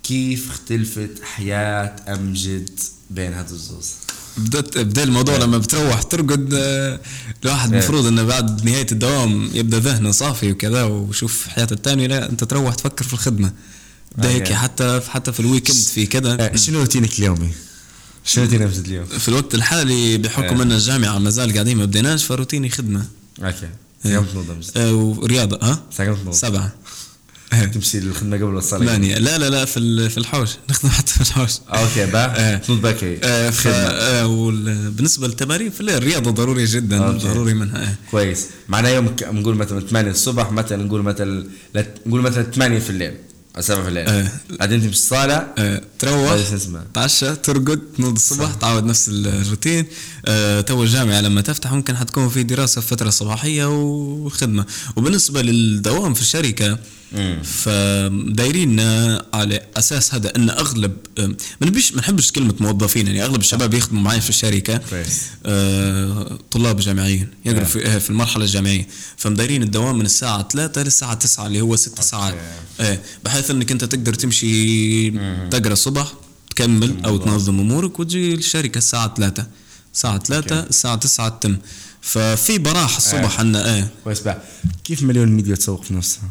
[0.08, 2.70] كيف اختلفت حياة أمجد
[3.10, 3.92] بين هذا الزوز؟
[4.38, 7.00] بدأت بدأ الموضوع لما بتروح ترقد آه،
[7.44, 12.44] الواحد المفروض إنه بعد نهاية الدوام يبدأ ذهنه صافي وكذا وشوف حياته الثانية لا أنت
[12.44, 13.54] تروح تفكر في الخدمة.
[14.18, 16.56] ده هيك حتى حتى في ال weekend في كذا.
[16.56, 17.52] شنو روتينك اليومي؟
[18.26, 22.24] شنو روتين امجد اليوم؟ في الوقت الحالي بحكم إن الجامعة ما زال قاعدين ما بديناش
[22.24, 23.06] فروتيني خدمة.
[23.44, 23.70] okay.
[24.06, 25.84] يوم تنوض آه ورياضة ها؟
[26.32, 26.74] سبعة.
[27.74, 30.50] تمشي للخدمة قبل الصلاه ثمانية لا لا لا في في الحوش.
[30.70, 31.52] نخدم حتى في الحوش.
[31.70, 33.20] okay بقى تنوض بكري
[34.90, 37.28] بالنسبة للتمارين في الليل الرياضة ضرورية جدا okay.
[37.28, 37.96] ضروري منها.
[38.12, 38.46] كويس.
[38.70, 41.48] معناها يوم نقول مثلا 8 الصبح مثلا نقول مثلا
[42.06, 43.14] نقول مثلا 8 في الليل
[43.60, 44.28] سبعة في الليل.
[44.60, 45.48] بعدين تمشي الصالة.
[46.00, 46.40] تروح
[46.94, 49.86] تعشى ترقد تنوض الصبح تعود نفس الروتين.
[50.68, 54.66] تو الجامعة لما تفتح ممكن حتكون في دراسة في فترة صباحية وخدمة.
[54.96, 56.80] وبالنسبة للدوام في الشركة
[57.44, 58.80] فدايرين
[59.34, 60.92] على أساس هذا إن أغلب
[61.62, 64.82] ما نبيش ما نحبش كلمة موظفين يعني أغلب الشباب يخدموا معي في الشركة
[65.46, 68.88] آه طلاب جامعيين يقروا في, في المرحلة الجامعية.
[69.18, 72.36] فمدايرين الدوام من الساعة 3 للساعة 9 اللي هو 6 ساعات.
[72.80, 75.10] آه بحيث إنك أنت تقدر تمشي
[75.50, 76.14] تقرأ الصبح
[76.50, 79.46] تكمل أو تنظم أمورك وتجي الشركة الساعة 3
[79.94, 81.58] الساعة 3 الساعة 9 تتم.
[82.02, 84.42] ففي براح الصبح عندنا إيه كويس بقى.
[84.84, 86.24] كيف مليون ميديا تسوق في نفسها؟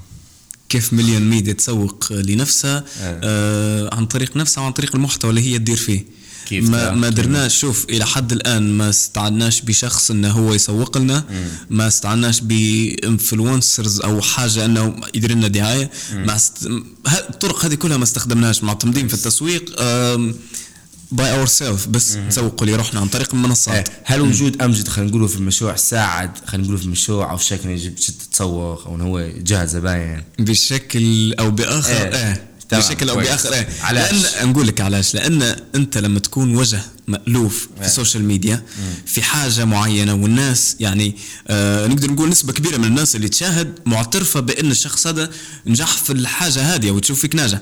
[0.68, 3.20] كيف مليون ميديا تسوق لنفسها آه.
[3.24, 6.07] آه عن طريق نفسها وعن طريق المحتوى اللي هي تدير فيه.
[6.46, 11.24] كيف ما ما درناش شوف إلى حد الآن ما استعناش بشخص إنه هو يسوق لنا
[11.31, 11.46] مم.
[11.70, 15.90] ما استعناش ب influencers أو حاجة إنه يدير لنا دعاية.
[16.14, 16.68] ما است...
[17.07, 19.74] الطرق هذه كلها ما استخدمناهاش معتمدين في التسويق
[21.14, 23.88] by ourself بس نسوقوا لروحنا عن طريق المنصات.
[23.88, 27.68] إيه، هل وجود امجد خلينا نقولوا في المشروع ساعد خلينا نقولوا في المشروع أو شكل
[27.68, 32.53] يجي بتسوق أو هو يجهز زباين بشكل أو بآخر إيه, إيه.
[32.72, 33.53] بشكل أو بآخر.
[33.53, 38.62] إيه علاش لأن نقول لك علاش لأن أنت لما تكون وجه مألوف في السوشيال ميديا
[39.07, 41.16] في حاجة معينة والناس يعني
[41.48, 45.31] آه نقدر نقول نسبة كبيرة من الناس اللي تشاهد معترفة بأن الشخص هذا
[45.66, 47.59] نجح في الحاجة هذه وتشوف فيك ناجح.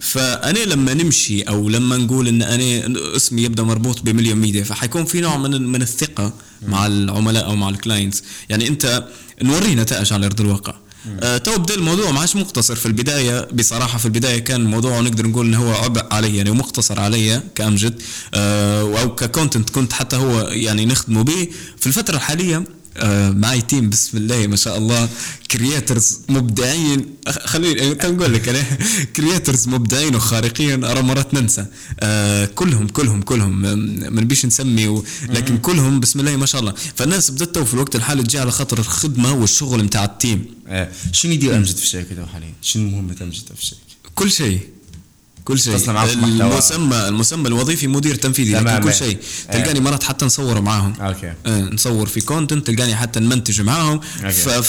[0.00, 5.20] فأنا لما نمشي أو لما نقول إن أنا اسمي يبدأ مربوط بمليون ميديا فحيكون في
[5.20, 6.32] نوع من من الثقة
[6.68, 9.04] مع العملاء أو مع ال clients يعني أنت
[9.42, 10.74] نوري نتائج على أرض الواقع.
[11.22, 13.48] آه تو بدأ الموضوع ما عادش مقتصر في البداية.
[13.52, 18.02] بصراحة في البداية كان الموضوع نقدر نقول إنه هو عبء علي يعني ومقتصر علي كأمجد
[18.34, 21.48] آه أو ك content كنت حتى هو يعني نخدمه به.
[21.78, 22.64] في الفترة الحالية
[23.32, 25.08] معي team بسم الله ما شاء الله.
[25.50, 27.06] creators مبدعين.
[27.28, 28.64] خليني نقول لك أنا
[29.16, 30.84] creators مبدعين وخارقين.
[30.84, 31.66] أرى مرات ننسى.
[32.00, 33.62] آه كلهم كلهم كلهم.
[34.14, 36.74] ما نبيش نسمي لكن كلهم بسم الله ما شاء الله.
[36.96, 40.88] فالناس بدأت في الوقت الحالي تجي على خاطر الخدمة والشغل نتاع ال team آه.
[41.12, 43.80] شنو يدير أمجد في الشركة حاليا؟ شنو مهمة أمجد في الشركة؟
[44.14, 44.60] كل شيء.
[45.44, 45.74] كل شيء.
[45.74, 49.18] المسمى المسمى الوظيفي مدير تنفيذي لكن كل شيء.
[49.52, 50.94] تلقاني مرات حتى نصور معاهم.
[51.00, 51.32] okay.
[51.46, 54.00] آه نصور في content تلقاني حتى نمنتج معاهم.
[54.00, 54.62] ففي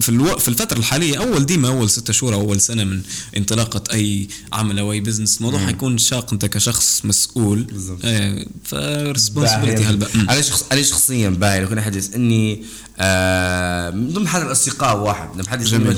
[0.00, 0.38] في, ألو...
[0.38, 3.02] في الفترة الحالية أول ديما أول ستة شهور أول سنة من
[3.36, 6.32] انطلاقة أي عمل أو أي business الموضوع حيكون شاق.
[6.32, 7.62] أنت كشخص مسؤول.
[7.62, 8.00] بالضبط.
[8.04, 10.08] آه ف responsibility هلبا.
[10.28, 11.60] علي شخص علي شخصيا باهي.
[11.60, 12.64] لو كنا حدث إني
[12.98, 15.28] آه من ضمن حد الأصدقاء واحد.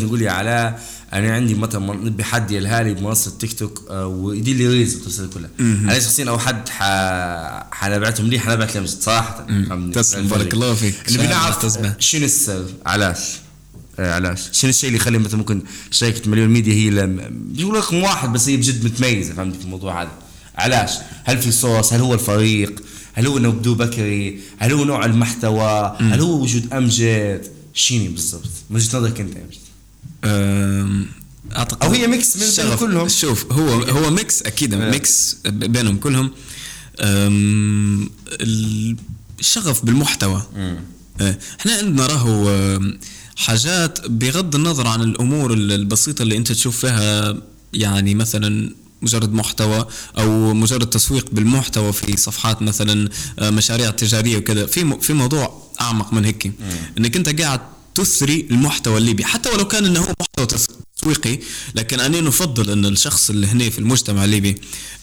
[0.03, 0.79] يقول لي على
[1.15, 5.99] أنا عندي مثلا نبي حد يلهالي بمنصة تيك توك ويدير لي reels القصة كلها أنا
[5.99, 6.69] شخصيا أو حد
[7.73, 9.47] حنبعتهم لي حنبعت لهم صراحة
[9.93, 10.95] تسلم بارك الله فيك.
[11.13, 13.19] نبي نعرف شنو السر؟ علاش؟
[13.99, 18.33] آه، علاش؟ شنو الشيء اللي يخلي مثلا ممكن شركة مليون ميديا هي بيقول رقم واحد
[18.33, 20.11] بس هي بجد متميزة فهمت؟ في الموضوع هذا.
[20.57, 20.91] علاش؟
[21.25, 26.21] هل في صوص؟ هل هو الفريق؟ هل هو نبدو بكري؟ هل هو نوع المحتوى؟ هل
[26.21, 29.64] هو وجود أمجد؟ شيني بالضبط؟ من وجهة نظرك أنت أمجد؟
[31.57, 33.09] أعتقد أو هي mix من كلهم.
[33.09, 36.31] شوف هو هو mix أكيد mix بينهم كلهم.
[39.41, 40.43] الشغف بالمحتوى.
[41.21, 42.81] أه، إحنا عندنا راهو
[43.37, 47.37] حاجات بغض النظر عن الأمور البسيطة اللي أنت تشوف فيها
[47.73, 49.87] يعني مثلا مجرد محتوى
[50.19, 53.09] أو مجرد تسويق بالمحتوى في صفحات مثلا
[53.39, 54.67] أه، مشاريع تجارية وكذا.
[54.67, 56.53] في في موضوع أعمق من هيك.
[56.99, 57.61] إنك أنت قاعد
[57.95, 59.25] تثري المحتوى الليبي.
[59.25, 61.39] حتى ولو كان إنه محتوى تسويقي
[61.75, 64.55] لكن أنا نفضل إن الشخص اللي هنا في المجتمع الليبي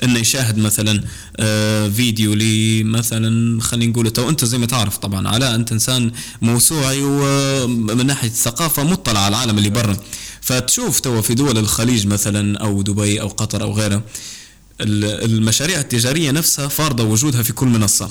[0.04, 1.04] إنه يشاهد مثلا
[1.38, 6.12] آه، فيديو لي مثلا خلينا نقول تو أنت زي ما تعرف طبعا علاء أنت إنسان
[6.42, 9.98] موسوعي ومن ناحية الثقافة مطلع على العالم اللي برا.
[10.42, 14.04] فتشوف تو في دول الخليج مثلا أو دبي أو قطر أو غيرها
[14.82, 18.10] المشاريع التجارية نفسها فارضة وجودها في كل منصة.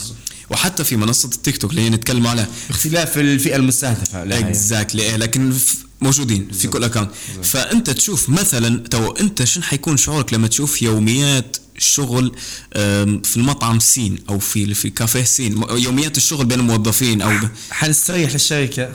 [0.50, 5.52] وحتى في منصة التيك توك اللي نتكلم عليها اختلاف الفئة المستهدفة exactly لكن
[6.00, 7.10] موجودين في كل account
[7.42, 12.32] فأنت تشوف مثلا تو أنت شنو حيكون شعورك لما تشوف يوميات شغل
[13.24, 15.64] في المطعم سين أو في في كافيه سين.
[15.70, 17.32] يوميات الشغل بين الموظفين أو
[17.70, 18.88] حنستريح للشركة.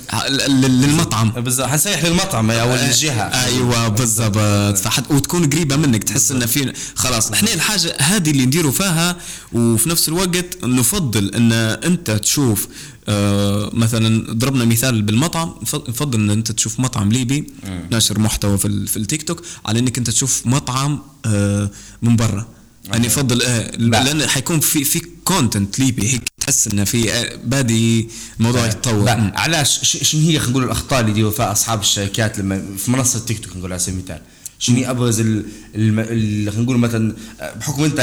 [0.48, 1.30] للمطعم.
[1.30, 1.68] بالضبط.
[1.68, 3.22] حنستريح للمطعم أو آه، للجهة.
[3.24, 4.78] أيوه بالضبط.
[4.78, 7.32] فحت وتكون قريبة منك تحس إن في خلاص.
[7.32, 9.18] إحنا الحاجة هذه اللي نديروا فيها
[9.54, 12.68] وفي نفس الوقت نفضل إن أنت تشوف
[13.08, 15.54] آه مثلا ضربنا مثال بالمطعم.
[15.90, 17.48] نفضل إن أنت تشوف مطعم ليبي
[17.92, 21.72] ناشر محتوى في, في التيك توك على إنك أنت تشوف مطعم آه
[22.02, 22.48] من برا.
[22.94, 28.10] يعني يفضل آه لأن حيكون في في content ليبي هيك تحس إنه في آه، بادي
[28.40, 29.06] الموضوع يتطور.
[29.36, 33.40] علاش شنو هي خلينا نقول الأخطاء اللي يديروا فيها أصحاب الشركات لما في منصة تيك
[33.40, 34.22] توك نقول على سبيل المثال.
[34.60, 37.16] شنو أبرز خلينا نقول مثلا
[37.60, 38.00] بحكم أنت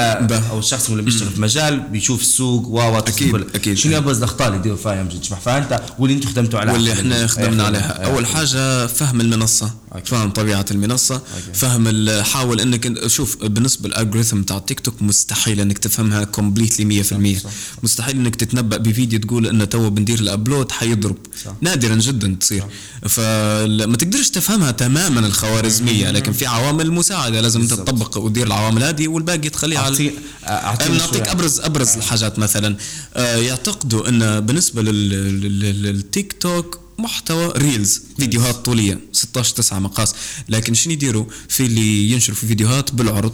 [0.50, 4.58] أو الشخص اللي بيشتغل في مجال بيشوف السوق و أكيد أكيد شنو أبرز الأخطاء اللي
[4.58, 8.04] يديروا فيها يمكن تشبح فانت واللي أنتم خدمتوا عليها واللي إحنا خدمنا عليها.
[8.04, 9.74] أول حاجة فهم المنصة.
[9.92, 10.08] أكيد.
[10.08, 11.14] فهم طبيعة المنصة.
[11.14, 11.54] أكيد.
[11.54, 17.46] فهم حاول إنك شوف بالنسبة لل algorithm تاع تيك توك مستحيل إنك تفهمها completely 100%
[17.82, 21.16] مستحيل إنك تتنبأ بفيديو تقول إنه تو بندير ال upload حيضرب.
[21.60, 22.64] نادرا جدا تصير.
[23.08, 29.08] فما تقدرش تفهمها تماما الخوارزمية لكن في عوامل مساعدة لازم انت تطبق وتدير العوامل هذه
[29.08, 29.96] والباقي تخليها على
[30.98, 32.76] نعطيك ابرز أبرز الحاجات مثلا.
[33.14, 38.02] آه، يعتقدوا إن بالنسبة للتيك توك محتوى reels.
[38.18, 40.14] فيديوهات طولية 16 9 مقاس.
[40.48, 43.32] لكن شنو يديروا؟ في اللي ينشروا في فيديوهات بالعرض.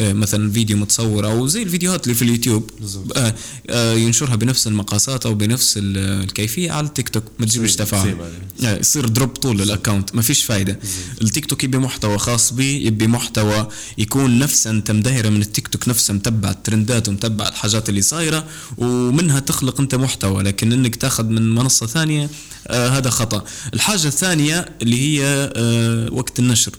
[0.00, 2.70] آه مثلا فيديو متصور أو زي الفيديوهات اللي في اليوتيوب.
[3.16, 3.34] آه
[3.70, 8.16] آه ينشرها بنفس المقاسات أو بنفس الكيفية على التيك توك ما تجيبش تفاعل
[8.64, 10.78] آه يصير drop طول ال account ما فيش فايدة.
[11.22, 13.68] التيك توك يبي محتوى خاص به يبي محتوى
[13.98, 18.46] يكون نفسه انت مدهره من التيك توك نفسه متبع الترندات ومتبع الحاجات اللي صايرة
[18.78, 20.42] ومنها تخلق أنت محتوى.
[20.42, 22.30] لكن إنك تاخذ من منصة ثانية
[22.66, 23.44] آه هذا خطأ.
[23.74, 26.72] الحاجة الثانية اللي هي آه وقت النشر.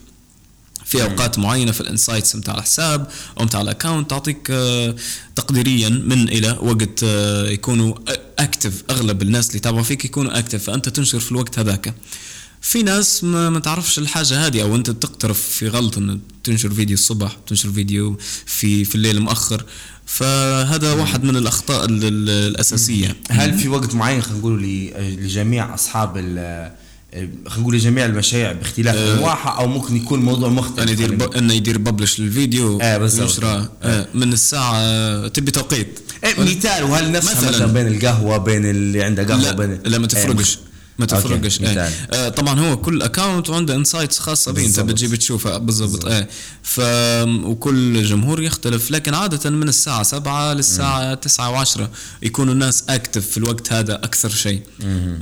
[0.85, 3.07] في أوقات معينة في ال insights نتاع الحساب
[3.39, 4.95] أو نتاع ال account تعطيك آه
[5.35, 7.95] تقديريا من إلى وقت آه يكونوا
[8.39, 11.93] active أغلب الناس اللي يتابعوا فيك يكونوا active فأنت تنشر في الوقت هذاك.
[12.61, 16.93] في ناس ما, ما تعرفش الحاجة هذه أو أنت تقترف في غلط ان تنشر فيديو
[16.93, 19.65] الصبح تنشر فيديو في في الليل مؤخر.
[20.05, 23.15] فهذا واحد من الأخطاء الأساسية.
[23.29, 24.63] هل في وقت معين خلينا نقول
[24.97, 26.17] لجميع أصحاب
[27.13, 29.13] خلينا نقول جميع المشاريع باختلاف أه.
[29.13, 30.79] انواعها أو ممكن يكون موضوع مختلف.
[30.79, 31.21] انه يدير ب...
[31.33, 33.43] انه يدير ببلش للفيديو آه بالضبط.
[33.83, 34.07] آه.
[34.13, 35.99] من الساعة تبي توقيت.
[36.23, 39.97] إيه مثال وهل نفسها مثلا, مثلا بين القهوة بين اللي عنده قهوة لا بين لا
[39.97, 40.59] ما تفرقش.
[41.03, 41.89] ما تفرقش إيه.
[42.13, 46.05] آه طبعا هو كل account عنده insights خاصة به أنت بتجي بتشوفها بالضبط.
[46.05, 46.29] إيه.
[46.63, 46.79] ف
[47.43, 51.79] وكل جمهور يختلف لكن عادة من الساعة 7 للساعة 9 و10
[52.23, 54.61] يكونوا الناس active في الوقت هذا أكثر شيء.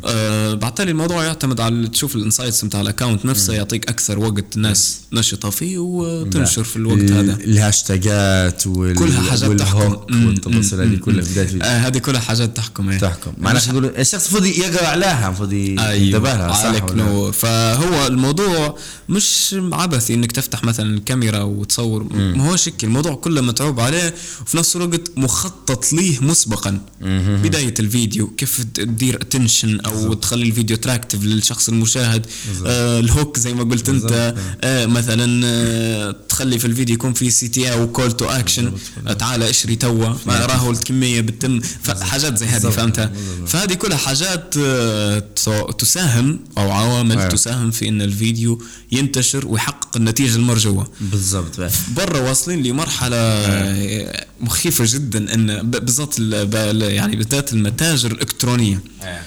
[0.06, 4.56] آه بالتالي الموضوع يعتمد على تشوف ال insights بتاع ال account نفسه يعطيك أكثر وقت
[4.56, 7.34] الناس نشطة فيه وتنشر في الوقت هذا.
[7.34, 8.96] الهاشتاجات وال...
[8.96, 10.26] كلها حاجات تحكم.
[10.28, 13.00] والتفاصيل هذه كلها بداية آه هذه كلها حاجات تحكم إيه.
[13.00, 13.34] تحكم.
[13.38, 13.62] معناها
[14.02, 18.78] الشخص المفروض يقرأ عليها المفروض أيوه عليك نور فهو الموضوع
[19.10, 22.04] مش عبثي إنك تفتح مثلا الكاميرا وتصور.
[22.14, 26.82] ما هو شكل الموضوع كله متعوب عليه وفي نفس الوقت مخطط ليه مسبقا.
[27.02, 27.40] مم.
[27.44, 30.24] بداية الفيديو كيف تدير attention أو بالزبط.
[30.24, 32.26] تخلي الفيديو attractive للشخص المشاهد
[32.66, 34.12] آه ال hook زي ما قلت بالزبط.
[34.12, 38.74] انت آه مثلا آه تخلي في الفيديو يكون في CTA أو call to action
[39.20, 40.14] تعال اشري توا.
[40.28, 41.62] راهو الكمية بتتم.
[42.02, 43.12] حاجات زي هذه فهمتها؟
[43.48, 45.24] فهذه كلها حاجات آه
[45.60, 47.30] تساهم أو عوامل أيه.
[47.30, 51.60] تساهم في إن الفيديو ينتشر ويحقق النتيجة المرجوه بالضبط
[51.96, 54.28] برا واصلين لمرحلة أيه.
[54.42, 59.22] مخيفة جدا إن بالضبط يعني بالذات المتاجر الإلكترونية أيه.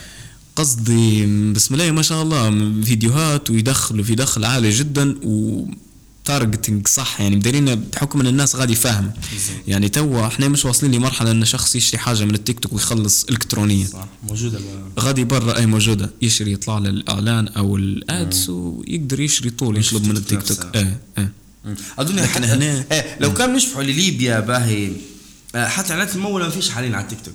[0.57, 2.51] قصدي بسم الله ما شاء الله
[2.85, 5.65] فيديوهات ويدخلوا في دخل عالي جدا و
[6.25, 9.13] targeting صح يعني مديرين بحكم إن الناس غادي فاهم
[9.69, 13.87] يعني توا إحنا مش واصلين لمرحلة إن شخص يشتري حاجة من التيك توك ويخلص الكترونيا.
[13.87, 14.61] صح موجودة
[15.01, 20.07] غادي برا أي موجودة يشتري يطلع له الإعلان أو ال ads ويقدر يشتري طول يطلب
[20.07, 20.67] من التيك توك.
[20.75, 21.33] إيه إيه.
[21.99, 24.93] أظن لكن هنا إيه لو كان نشبحوا لليبيا باهي
[25.55, 27.35] آه، حتى إعلانات الممولة ما فيش حاليا على التيك توك.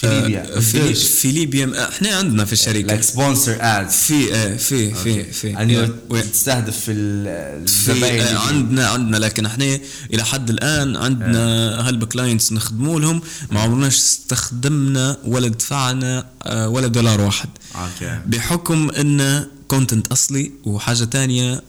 [0.00, 0.60] في ليبيا.
[0.60, 1.88] في, في ليبيا.
[1.88, 2.86] إحنا عندنا في الشركة.
[2.86, 5.48] like sponsored ad في آه في في في.
[5.48, 5.88] يعني
[6.32, 9.16] تستهدف في الزباين في عندنا عندنا.
[9.16, 9.78] لكن إحنا
[10.14, 13.20] إلى حد الآن عندنا هلب clients نخدموا لهم.
[13.50, 17.48] ما عمرناش استخدمنا ولا دفعنا آه، ولا دولار واحد.
[17.74, 21.62] okay بحكم انه content أصلي وحاجة ثانية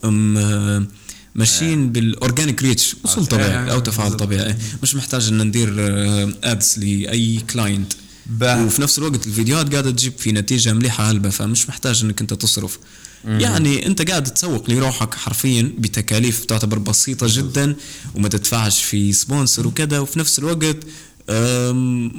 [1.36, 4.56] ماشيين بال organic reach وصول طبيعي أو تفاعل طبيعي.
[4.84, 5.74] مش محتاج إن ندير
[6.44, 7.94] ads آه، لأي client
[8.42, 12.80] وفي نفس الوقت الفيديوهات قاعدة تجيب في نتيجة مليحة هلبة فمش محتاج إنك أنت تصرف.
[13.26, 13.40] مم.
[13.40, 17.76] يعني أنت قاعد تسوق لروحك حرفيا بتكاليف تعتبر بسيطة جدا
[18.16, 20.78] وما تدفعش في سبونسر وكذا وفي نفس الوقت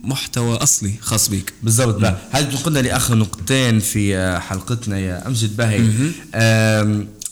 [0.04, 1.94] محتوى أصلي خاص بك بالضبط.
[2.00, 5.84] بقى هذا بتقودنا لآخر نقطتين في آه، حلقتنا يا أمجد باهي.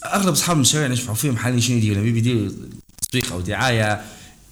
[0.05, 2.49] أغلب أصحاب المشاريع اللي نشوفوا فيهم حاليا شنو يديروا؟ لما بيديروا
[3.09, 4.01] تسويق أو دعاية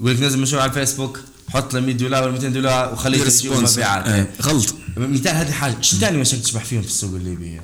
[0.01, 1.21] يقول لك نزل مشروع على الفيسبوك.
[1.49, 4.31] حط له 100 دولار ولا 200 دولار وخليه مبيعات إيه.
[4.43, 4.75] غلط.
[4.97, 7.61] مثال هذه حاجة شو ثاني مشاكل تشبح فيهم في السوق الليبي؟ يعني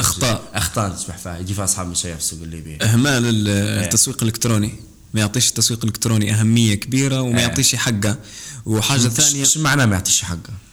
[0.00, 0.42] أخطاء.
[0.54, 2.78] أخطاء تشبح فيها يجي فيها أصحاب المشاريع في السوق الليبي.
[2.82, 4.74] اهمال التسويق الإلكتروني.
[5.14, 8.18] ما يعطيش التسويق الإلكتروني أهمية كبيرة وما يعطيش حقه.
[8.66, 10.67] وحاجة ثانية شو معناه ما يعطيش حقه؟ آه،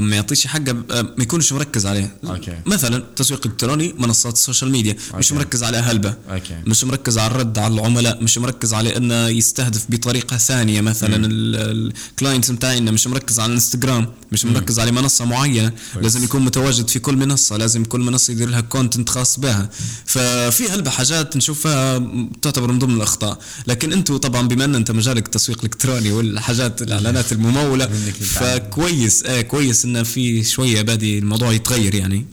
[0.00, 2.16] ما يعطيش حقه آه، ما يكونش مركز عليه.
[2.24, 2.56] okay.
[2.66, 5.18] مثلا تسويق الكتروني منصات ال social media okay.
[5.18, 6.56] مش مركز على هلبة okay.
[6.66, 10.80] مش مركز على الرد على العملاء مش مركز على إنه يستهدف بطريقة ثانية.
[10.80, 15.68] مثلا ال clients بتاعنا مش مركز على الانستغرام مش مركز على منصة معينة.
[15.68, 16.04] كويس.
[16.04, 19.70] لازم يكون متواجد في كل منصة لازم كل منصة يدير لها content خاص بها.
[20.06, 21.98] ففي هلبة حاجات نشوفها
[22.42, 23.38] تعتبر من ضمن الأخطاء.
[23.66, 27.86] لكن أنتم طبعا بما إن أنت مجالك التسويق الالكتروني والحاجات الإعلانات الممولة
[28.20, 29.24] فكويس.
[29.26, 32.26] آه كويس انه في شوية بادي الموضوع يتغير يعني.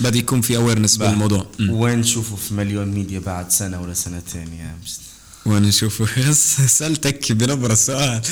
[0.00, 1.46] بادي يكون في awareness بالموضوع.
[1.68, 5.06] وين نشوفه في مليون ميديا بعد سنة ولا سنتين يا مجد
[5.46, 6.32] وين نشوفه؟
[6.78, 8.22] سألتك بنبرة السؤال.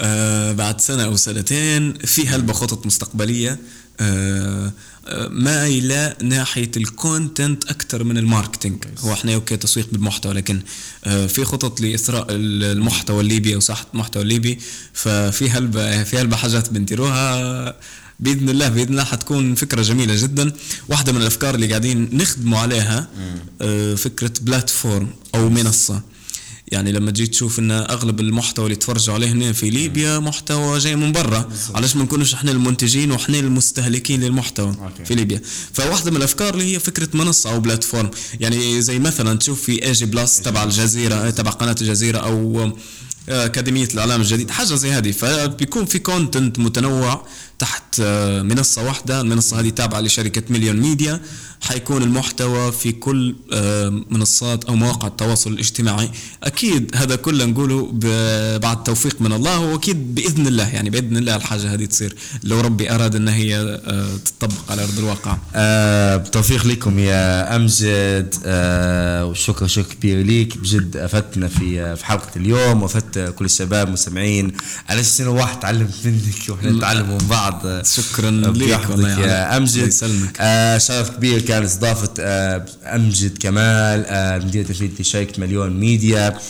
[0.00, 3.58] آه بعد سنة أو سنتين في هلبة خطط مستقبلية.
[4.00, 4.72] آه
[5.30, 8.84] مايله ناحية ال content أكثر من ال marketing.
[8.98, 10.60] هو إحنا okay تسويق بالمحتوى لكن
[11.04, 14.58] آه، في خطط لاثراء المحتوى الليبي أو ساحه المحتوى الليبي.
[14.92, 17.76] ففي هلبة في هلبة حاجات بنديروها
[18.20, 20.52] بإذن الله بإذن الله حتكون فكرة جميلة جدا.
[20.88, 23.08] واحدة من الأفكار اللي قاعدين نخدموا عليها
[23.62, 26.02] آه، فكرة platform أو منصة.
[26.70, 30.96] يعني لما تجي تشوف إن أغلب المحتوى اللي تفرجوا عليه هنا في ليبيا محتوى جاي
[30.96, 31.48] من برا.
[31.74, 35.04] علاش ما نكونوش إحنا المنتجين وإحنا المستهلكين للمحتوى okay.
[35.04, 35.42] في ليبيا؟
[35.72, 38.10] فواحدة من الأفكار اللي هي فكرة منصة أو platform.
[38.40, 42.70] يعني زي مثلا تشوف في اي جي بلس تبع الجزيرة تبع قناة الجزيرة أو
[43.28, 45.10] أكاديمية الإعلام الجديد حاجة زي هذه.
[45.10, 47.26] فبيكون في content متنوع
[47.60, 51.20] تحت آه، منصة واحدة المنصة هذه تابعة لشركة مليون ميديا.
[51.62, 56.10] حيكون المحتوى في كل آه، منصات أو مواقع التواصل الاجتماعي.
[56.44, 57.90] أكيد هذا كله نقوله
[58.58, 62.16] بعد توفيق من الله وأكيد بإذن الله يعني بإذن الله الحاجة هذه تصير.
[62.44, 63.56] لو ربي أراد أن هي
[63.86, 65.38] آه، تطبق على أرض الواقع.
[65.54, 68.34] أه بتوفيق لكم يا أمجد.
[68.44, 70.58] أه وشكر شكر كبير ليك.
[70.58, 74.52] بجد أفدتنا في في حلقة اليوم وأفدت كل الشباب مستمعين.
[74.88, 77.49] على إنه واحد تعلم منك وإحنا نتعلم من بعض.
[77.50, 77.84] بعض.
[77.84, 79.92] شكرا لك والله يا أمجد.
[80.40, 86.28] آه شرف كبير كان إستضافة آه أمجد كمال آه مدير تنفيذي لشركة مليون ميديا.
[86.28, 86.40] آه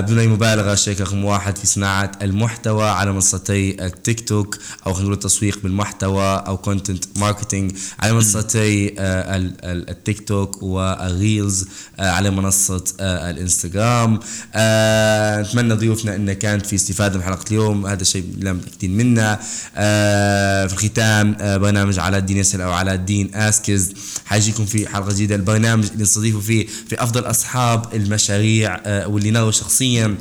[0.00, 5.02] بدون أي مبالغة الشركة رقم واحد في صناعة المحتوى على منصتي التيك توك أو خلينا
[5.02, 11.68] نقول التسويق بالمحتوى أو content marketing على منصتي آه التيك توك وال Reels
[12.00, 14.20] آه على منصة آه الإنستغرام.
[14.54, 17.86] آه نتمنى ضيوفنا إن كانت في استفادة من حلقة اليوم.
[17.86, 19.38] هذا الشيء لا متاكدين منه
[19.76, 23.92] آه في الختام آه برنامج علاء الدين يسأل أو علاء الدين asks
[24.24, 25.34] حيجيكم في حلقة جديدة.
[25.34, 30.16] البرنامج اللي نستضيفه فيه في أفضل أصحاب المشاريع آه واللي نرى شخصيا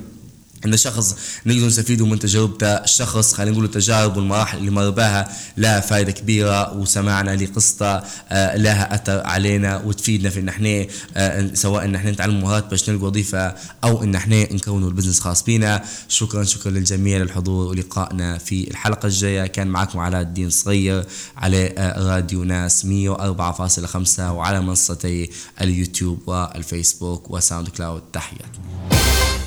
[0.65, 5.79] ان شخص نقدر نستفيد من تجربته الشخص خلينا نقول التجارب والمراحل اللي مر بها لها
[5.79, 10.85] فائده كبيرة وسمعنا لقصته آه، لها أثر علينا وتفيدنا في إن إحنا
[11.17, 15.19] آه، سواء إن إحنا نتعلم مهارات باش نلقى وظيفة أو إن إحنا نكونوا ال business
[15.19, 15.83] خاص بينا.
[16.09, 19.45] شكرا شكرا للجميع للحضور ولقائنا في الحلقة الجاية.
[19.47, 21.05] كان معكم علاء الدين صغير
[21.37, 25.29] على آه، راديو ناس 104.5 وعلى منصتي
[25.61, 28.01] اليوتيوب والفيسبوك وساوند كلاود.
[28.13, 28.59] تحياتي.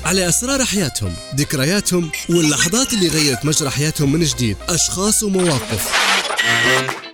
[0.05, 1.08] على أسرار حياتهم.
[1.35, 2.11] ذكرياتهم.
[2.29, 4.57] واللحظات اللي غيرت مجرى حياتهم من جديد.
[4.69, 5.89] أشخاص ومواقف.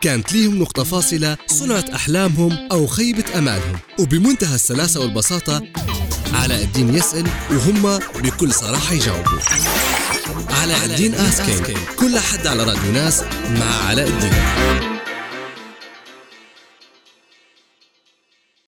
[0.02, 3.80] كانت ليهم نقطة فاصلة صنعت أحلامهم أو خيبة أمالهم.
[4.00, 5.62] وبمنتهى السلاسة والبساطة
[6.34, 9.40] علاء الدين يسأل وهم بكل صراحة يجاوبوا.
[10.50, 11.78] علاء الدين آسكين.
[12.00, 14.95] كل حد على راديو ناس مع علاء الدين.